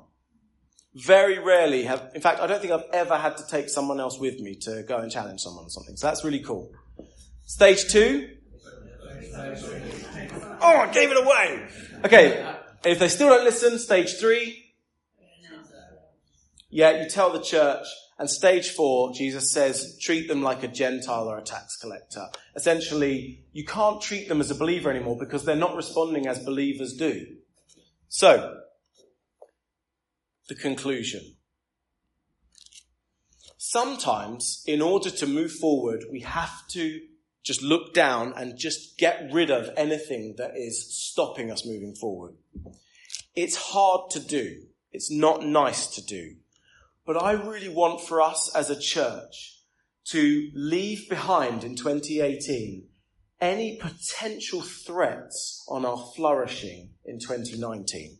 Very 0.95 1.39
rarely 1.39 1.83
have, 1.83 2.11
in 2.13 2.21
fact, 2.21 2.39
I 2.39 2.47
don't 2.47 2.61
think 2.61 2.71
I've 2.71 2.85
ever 2.93 3.17
had 3.17 3.37
to 3.37 3.47
take 3.47 3.69
someone 3.69 3.99
else 3.99 4.19
with 4.19 4.39
me 4.39 4.55
to 4.61 4.83
go 4.83 4.97
and 4.97 5.11
challenge 5.11 5.41
someone 5.41 5.65
or 5.65 5.69
something. 5.69 5.95
So 5.97 6.07
that's 6.07 6.23
really 6.23 6.39
cool. 6.39 6.71
Stage 7.45 7.91
two. 7.91 8.29
Oh, 10.61 10.77
I 10.77 10.91
gave 10.93 11.11
it 11.11 11.17
away. 11.17 11.67
Okay. 12.05 12.55
If 12.85 12.99
they 12.99 13.07
still 13.07 13.29
don't 13.29 13.43
listen, 13.43 13.79
stage 13.79 14.19
three. 14.19 14.59
Yeah, 16.69 17.03
you 17.03 17.09
tell 17.09 17.31
the 17.31 17.41
church, 17.41 17.85
and 18.19 18.29
stage 18.29 18.69
four, 18.69 19.13
Jesus 19.13 19.51
says, 19.51 19.97
treat 19.99 20.27
them 20.27 20.43
like 20.43 20.63
a 20.63 20.67
Gentile 20.67 21.27
or 21.27 21.37
a 21.37 21.43
tax 21.43 21.75
collector. 21.77 22.27
Essentially, 22.55 23.43
you 23.51 23.65
can't 23.65 24.01
treat 24.01 24.29
them 24.29 24.39
as 24.39 24.51
a 24.51 24.55
believer 24.55 24.89
anymore 24.89 25.17
because 25.17 25.45
they're 25.45 25.55
not 25.55 25.75
responding 25.75 26.27
as 26.27 26.39
believers 26.39 26.93
do. 26.93 27.25
So, 28.09 28.59
the 30.47 30.55
conclusion. 30.55 31.35
Sometimes, 33.57 34.63
in 34.67 34.81
order 34.81 35.09
to 35.09 35.25
move 35.25 35.51
forward, 35.51 36.03
we 36.11 36.19
have 36.19 36.67
to 36.69 37.01
just 37.43 37.61
look 37.61 37.93
down 37.93 38.33
and 38.37 38.57
just 38.57 38.97
get 38.97 39.29
rid 39.31 39.49
of 39.49 39.69
anything 39.75 40.35
that 40.37 40.51
is 40.55 40.95
stopping 40.95 41.51
us 41.51 41.65
moving 41.65 41.95
forward. 41.95 42.35
It's 43.35 43.55
hard 43.55 44.11
to 44.11 44.19
do. 44.19 44.63
It's 44.91 45.11
not 45.11 45.43
nice 45.43 45.87
to 45.95 46.05
do. 46.05 46.35
But 47.05 47.21
I 47.21 47.33
really 47.33 47.69
want 47.69 48.01
for 48.01 48.21
us 48.21 48.53
as 48.55 48.69
a 48.69 48.79
church 48.79 49.59
to 50.05 50.49
leave 50.53 51.09
behind 51.09 51.63
in 51.63 51.75
2018 51.75 52.87
any 53.41 53.77
potential 53.77 54.61
threats 54.61 55.65
on 55.67 55.85
our 55.85 55.97
flourishing 56.15 56.91
in 57.03 57.19
2019. 57.19 58.19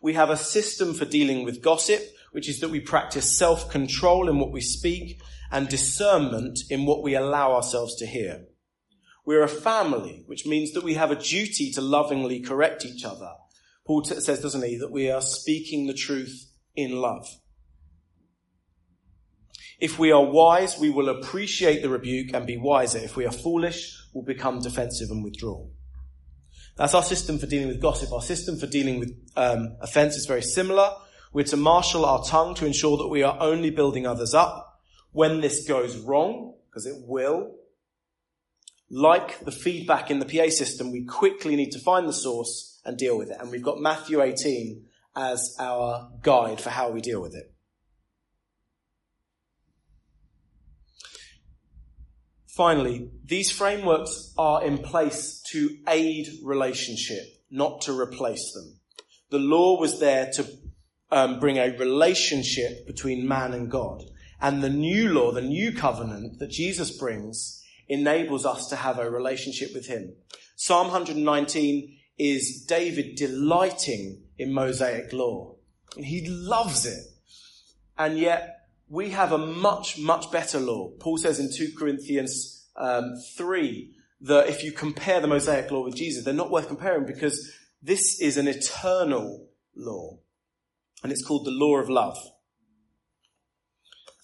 We 0.00 0.14
have 0.14 0.30
a 0.30 0.36
system 0.36 0.94
for 0.94 1.04
dealing 1.04 1.44
with 1.44 1.62
gossip, 1.62 2.00
which 2.32 2.48
is 2.48 2.60
that 2.60 2.70
we 2.70 2.80
practice 2.80 3.36
self-control 3.36 4.28
in 4.28 4.38
what 4.38 4.52
we 4.52 4.62
speak 4.62 5.20
and 5.50 5.68
discernment 5.68 6.58
in 6.70 6.86
what 6.86 7.02
we 7.02 7.14
allow 7.14 7.52
ourselves 7.52 7.96
to 7.96 8.06
hear. 8.06 8.44
We're 9.26 9.42
a 9.42 9.48
family, 9.48 10.22
which 10.26 10.46
means 10.46 10.72
that 10.72 10.84
we 10.84 10.94
have 10.94 11.10
a 11.10 11.16
duty 11.16 11.70
to 11.72 11.82
lovingly 11.82 12.40
correct 12.40 12.86
each 12.86 13.04
other. 13.04 13.32
Paul 13.86 14.04
says, 14.04 14.40
doesn't 14.40 14.64
he, 14.64 14.78
that 14.78 14.90
we 14.90 15.10
are 15.10 15.20
speaking 15.20 15.86
the 15.86 15.94
truth 15.94 16.46
in 16.74 16.92
love. 16.92 17.26
If 19.80 19.98
we 19.98 20.10
are 20.10 20.24
wise, 20.24 20.78
we 20.78 20.90
will 20.90 21.08
appreciate 21.08 21.82
the 21.82 21.88
rebuke 21.88 22.34
and 22.34 22.46
be 22.46 22.56
wiser. 22.56 22.98
If 22.98 23.16
we 23.16 23.26
are 23.26 23.32
foolish, 23.32 23.96
we'll 24.12 24.24
become 24.24 24.60
defensive 24.60 25.10
and 25.10 25.22
withdraw. 25.22 25.66
That's 26.76 26.94
our 26.94 27.02
system 27.02 27.38
for 27.38 27.46
dealing 27.46 27.68
with 27.68 27.80
gossip. 27.80 28.12
Our 28.12 28.22
system 28.22 28.56
for 28.56 28.66
dealing 28.66 28.98
with 28.98 29.12
um, 29.36 29.76
offense 29.80 30.16
is 30.16 30.26
very 30.26 30.42
similar. 30.42 30.90
We're 31.32 31.44
to 31.46 31.56
marshal 31.56 32.04
our 32.04 32.24
tongue 32.24 32.54
to 32.56 32.66
ensure 32.66 32.96
that 32.96 33.08
we 33.08 33.22
are 33.22 33.36
only 33.40 33.70
building 33.70 34.06
others 34.06 34.34
up. 34.34 34.80
When 35.12 35.40
this 35.40 35.66
goes 35.66 35.96
wrong, 35.96 36.54
because 36.68 36.86
it 36.86 36.96
will, 37.06 37.54
like 38.90 39.40
the 39.44 39.52
feedback 39.52 40.10
in 40.10 40.18
the 40.18 40.24
PA 40.24 40.50
system, 40.50 40.90
we 40.90 41.04
quickly 41.04 41.56
need 41.56 41.70
to 41.72 41.78
find 41.78 42.08
the 42.08 42.12
source 42.12 42.80
and 42.84 42.96
deal 42.96 43.18
with 43.18 43.30
it. 43.30 43.36
And 43.40 43.50
we've 43.50 43.62
got 43.62 43.80
Matthew 43.80 44.22
18 44.22 44.84
as 45.18 45.56
our 45.58 46.12
guide 46.22 46.60
for 46.60 46.70
how 46.70 46.90
we 46.90 47.00
deal 47.00 47.20
with 47.20 47.34
it. 47.34 47.52
Finally, 52.46 53.10
these 53.24 53.50
frameworks 53.50 54.32
are 54.38 54.64
in 54.64 54.78
place 54.78 55.42
to 55.50 55.76
aid 55.88 56.28
relationship, 56.42 57.24
not 57.50 57.80
to 57.80 57.92
replace 57.92 58.52
them. 58.52 58.78
The 59.30 59.38
law 59.38 59.78
was 59.78 60.00
there 60.00 60.30
to 60.34 60.46
um, 61.10 61.40
bring 61.40 61.58
a 61.58 61.76
relationship 61.76 62.86
between 62.86 63.28
man 63.28 63.52
and 63.52 63.70
God. 63.70 64.04
And 64.40 64.62
the 64.62 64.70
new 64.70 65.12
law, 65.12 65.32
the 65.32 65.42
new 65.42 65.72
covenant 65.72 66.38
that 66.38 66.50
Jesus 66.50 66.96
brings, 66.96 67.62
enables 67.88 68.46
us 68.46 68.68
to 68.68 68.76
have 68.76 68.98
a 68.98 69.10
relationship 69.10 69.70
with 69.74 69.86
Him. 69.86 70.14
Psalm 70.56 70.88
119 70.88 71.96
is 72.18 72.64
David 72.68 73.16
delighting 73.16 74.22
in 74.38 74.52
Mosaic 74.52 75.12
law. 75.12 75.56
He 75.96 76.26
loves 76.28 76.86
it. 76.86 77.02
And 77.96 78.18
yet, 78.18 78.54
we 78.88 79.10
have 79.10 79.32
a 79.32 79.38
much, 79.38 79.98
much 79.98 80.30
better 80.30 80.58
law. 80.58 80.90
Paul 81.00 81.18
says 81.18 81.40
in 81.40 81.50
2 81.54 81.74
Corinthians 81.76 82.68
um, 82.76 83.12
3 83.36 83.94
that 84.22 84.48
if 84.48 84.62
you 84.62 84.72
compare 84.72 85.20
the 85.20 85.26
Mosaic 85.26 85.70
law 85.70 85.84
with 85.84 85.96
Jesus, 85.96 86.24
they're 86.24 86.34
not 86.34 86.50
worth 86.50 86.68
comparing 86.68 87.06
because 87.06 87.52
this 87.82 88.20
is 88.20 88.36
an 88.36 88.48
eternal 88.48 89.48
law. 89.76 90.18
And 91.02 91.12
it's 91.12 91.24
called 91.24 91.46
the 91.46 91.50
law 91.50 91.76
of 91.76 91.88
love. 91.88 92.16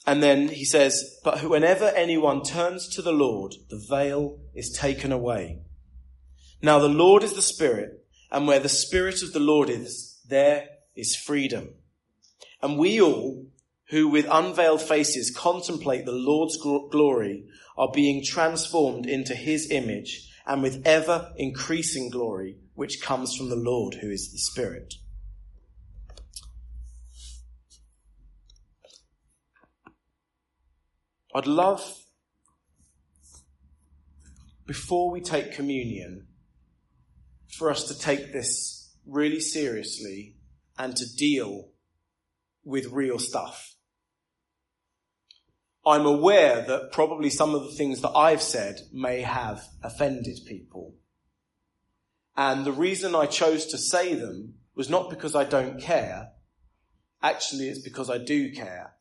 And 0.07 0.23
then 0.23 0.49
he 0.49 0.65
says, 0.65 1.19
but 1.25 1.43
whenever 1.45 1.87
anyone 1.87 2.43
turns 2.43 2.89
to 2.95 3.03
the 3.03 3.13
Lord, 3.13 3.55
the 3.71 3.83
veil 3.89 4.39
is 4.55 4.77
taken 4.79 5.13
away. 5.13 5.63
Now 6.61 6.79
the 6.79 6.89
Lord 6.89 7.23
is 7.23 7.35
the 7.35 7.43
Spirit, 7.43 8.04
and 8.35 8.49
where 8.49 8.59
the 8.59 8.69
Spirit 8.69 9.23
of 9.23 9.33
the 9.33 9.39
Lord 9.39 9.71
is, 9.71 10.19
there 10.29 10.67
is 10.97 11.15
freedom. 11.15 11.69
And 12.61 12.77
we 12.77 13.01
all, 13.01 13.47
who 13.91 14.09
with 14.09 14.27
unveiled 14.29 14.83
faces 14.83 15.31
contemplate 15.31 16.05
the 16.05 16.11
Lord's 16.11 16.57
glory 16.57 17.45
are 17.79 17.93
being 17.95 18.25
transformed 18.25 19.07
into 19.07 19.37
his 19.37 19.71
image 19.71 20.29
and 20.47 20.65
with 20.65 20.85
ever 20.85 21.33
increasing 21.37 22.11
glory, 22.11 22.57
which 22.75 23.01
comes 23.01 23.37
from 23.37 23.51
the 23.51 23.57
Lord 23.57 23.95
who 24.01 24.11
is 24.11 24.33
the 24.33 24.39
Spirit. 24.39 24.95
I'd 31.37 31.47
love, 31.47 32.05
before 34.67 35.13
we 35.13 35.21
take 35.21 35.53
communion, 35.53 36.27
for 37.55 37.71
us 37.71 37.85
to 37.85 37.99
take 37.99 38.33
this 38.33 38.93
really 39.07 39.41
seriously 39.41 40.37
and 40.79 40.97
to 40.97 41.17
deal 41.17 41.69
with 42.65 42.93
real 42.93 43.19
stuff. 43.19 43.75
I'm 45.87 46.07
aware 46.07 46.63
that 46.63 46.93
probably 46.93 47.29
some 47.29 47.55
of 47.55 47.65
the 47.65 47.73
things 47.73 48.01
that 48.01 48.17
I've 48.17 48.41
said 48.41 48.81
may 48.93 49.21
have 49.21 49.65
offended 49.83 50.39
people. 50.47 50.95
And 52.37 52.65
the 52.65 52.73
reason 52.73 53.15
I 53.15 53.27
chose 53.27 53.67
to 53.67 53.79
say 53.79 54.15
them 54.15 54.55
was 54.75 54.89
not 54.89 55.11
because 55.11 55.37
I 55.37 55.45
don't 55.45 55.81
care. 55.81 56.31
Actually, 57.23 57.69
it's 57.69 57.83
because 57.83 58.11
I 58.11 58.19
do 58.19 58.51
care. 58.53 58.95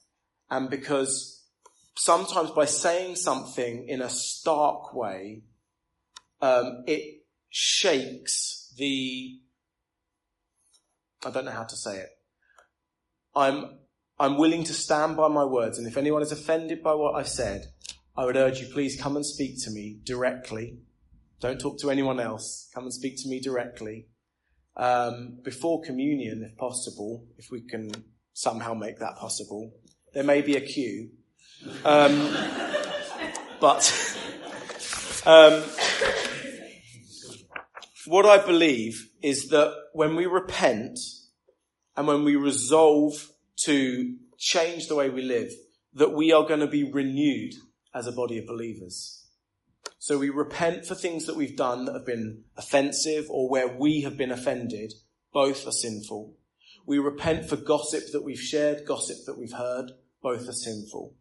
And 0.52 0.70
because 0.70 1.44
sometimes 1.96 2.52
by 2.52 2.66
saying 2.66 3.16
something 3.16 3.88
in 3.88 4.02
a 4.02 4.10
stark 4.10 4.94
way, 4.94 5.44
um, 6.42 6.84
it 6.86 7.23
shakes 7.56 8.74
the, 8.78 9.40
I 11.24 11.30
don't 11.30 11.46
know 11.46 11.52
how 11.52 11.66
to 11.66 11.76
say 11.76 12.00
it. 12.00 12.10
I'm 13.36 13.78
I'm 14.20 14.38
willing 14.38 14.64
to 14.64 14.74
stand 14.74 15.18
by 15.18 15.28
my 15.28 15.44
words, 15.44 15.78
and 15.78 15.88
if 15.88 15.98
anyone 15.98 16.22
is 16.22 16.32
offended 16.32 16.82
by 16.82 16.94
what 16.94 17.16
I've 17.16 17.28
said, 17.28 17.68
I 18.18 18.26
would 18.26 18.38
urge 18.38 18.60
you, 18.60 18.68
please 18.68 19.00
come 19.00 19.16
and 19.16 19.26
speak 19.26 19.62
to 19.64 19.72
me 19.72 20.00
directly. 20.04 20.80
Don't 21.42 21.60
talk 21.60 21.80
to 21.80 21.92
anyone 21.92 22.20
else. 22.20 22.70
Come 22.74 22.86
and 22.86 22.94
speak 22.94 23.22
to 23.22 23.30
me 23.30 23.40
directly. 23.40 24.08
Um, 24.76 25.40
before 25.44 25.82
communion, 25.82 26.44
if 26.44 26.58
possible, 26.58 27.26
if 27.38 27.52
we 27.52 27.62
can 27.62 27.92
somehow 28.34 28.74
make 28.74 29.00
that 29.00 29.18
possible. 29.18 29.74
There 30.14 30.24
may 30.24 30.42
be 30.42 30.56
a 30.56 30.62
queue. 30.62 31.10
Um, 31.86 32.36
but 33.60 33.84
um, 35.26 35.64
what 38.06 38.26
I 38.26 38.44
believe 38.44 39.10
is 39.22 39.50
that 39.50 39.74
when 39.94 40.16
we 40.16 40.26
repent 40.26 41.00
and 41.96 42.08
when 42.08 42.24
we 42.24 42.36
resolve 42.36 43.30
to 43.66 44.16
change 44.38 44.88
the 44.88 44.96
way 44.96 45.10
we 45.10 45.22
live, 45.22 45.52
that 45.94 46.14
we 46.14 46.32
are 46.32 46.48
going 46.48 46.60
to 46.60 46.68
be 46.68 46.84
renewed 46.84 47.54
as 47.94 48.08
a 48.08 48.12
body 48.12 48.38
of 48.38 48.48
believers. 48.48 49.26
So 50.00 50.18
we 50.18 50.30
repent 50.30 50.86
for 50.86 50.96
things 50.96 51.26
that 51.28 51.36
we've 51.36 51.56
done 51.56 51.86
that 51.86 51.94
have 51.94 52.06
been 52.06 52.44
offensive 52.58 53.26
or 53.30 53.50
where 53.50 53.68
we 53.68 54.02
have 54.02 54.18
been 54.18 54.32
offended. 54.32 54.94
Both 55.32 55.66
are 55.68 55.72
sinful. 55.72 56.36
We 56.86 57.00
repent 57.00 57.46
for 57.46 57.56
gossip 57.56 58.12
that 58.12 58.24
we've 58.24 58.40
shared, 58.40 58.86
gossip 58.86 59.26
that 59.26 59.38
we've 59.38 59.54
heard. 59.54 59.92
Both 60.22 60.50
are 60.50 60.54
sinful. 60.54 61.14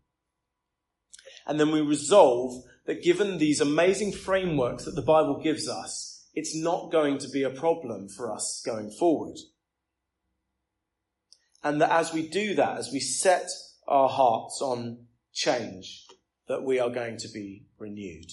And 1.47 1.61
then 1.61 1.71
we 1.71 1.81
resolve 1.81 2.65
that 2.87 3.03
given 3.03 3.39
these 3.39 3.61
amazing 3.61 4.13
frameworks 4.13 4.85
that 4.85 4.95
the 4.95 5.03
Bible 5.03 5.41
gives 5.41 5.69
us, 5.69 6.12
it's 6.35 6.57
not 6.57 6.91
going 6.91 7.19
to 7.19 7.29
be 7.29 7.43
a 7.43 7.51
problem 7.51 8.09
for 8.09 8.33
us 8.33 8.63
going 8.65 8.91
forward. 8.91 9.37
And 11.63 11.81
that 11.81 11.93
as 11.93 12.13
we 12.13 12.29
do 12.29 12.55
that, 12.55 12.79
as 12.79 12.91
we 12.93 13.01
set 13.01 13.49
our 13.87 14.09
hearts 14.09 14.61
on 14.63 15.07
change, 15.33 16.07
that 16.49 16.63
we 16.63 16.79
are 16.79 16.91
going 16.91 17.19
to 17.19 17.29
be 17.29 17.67
renewed. 17.79 18.31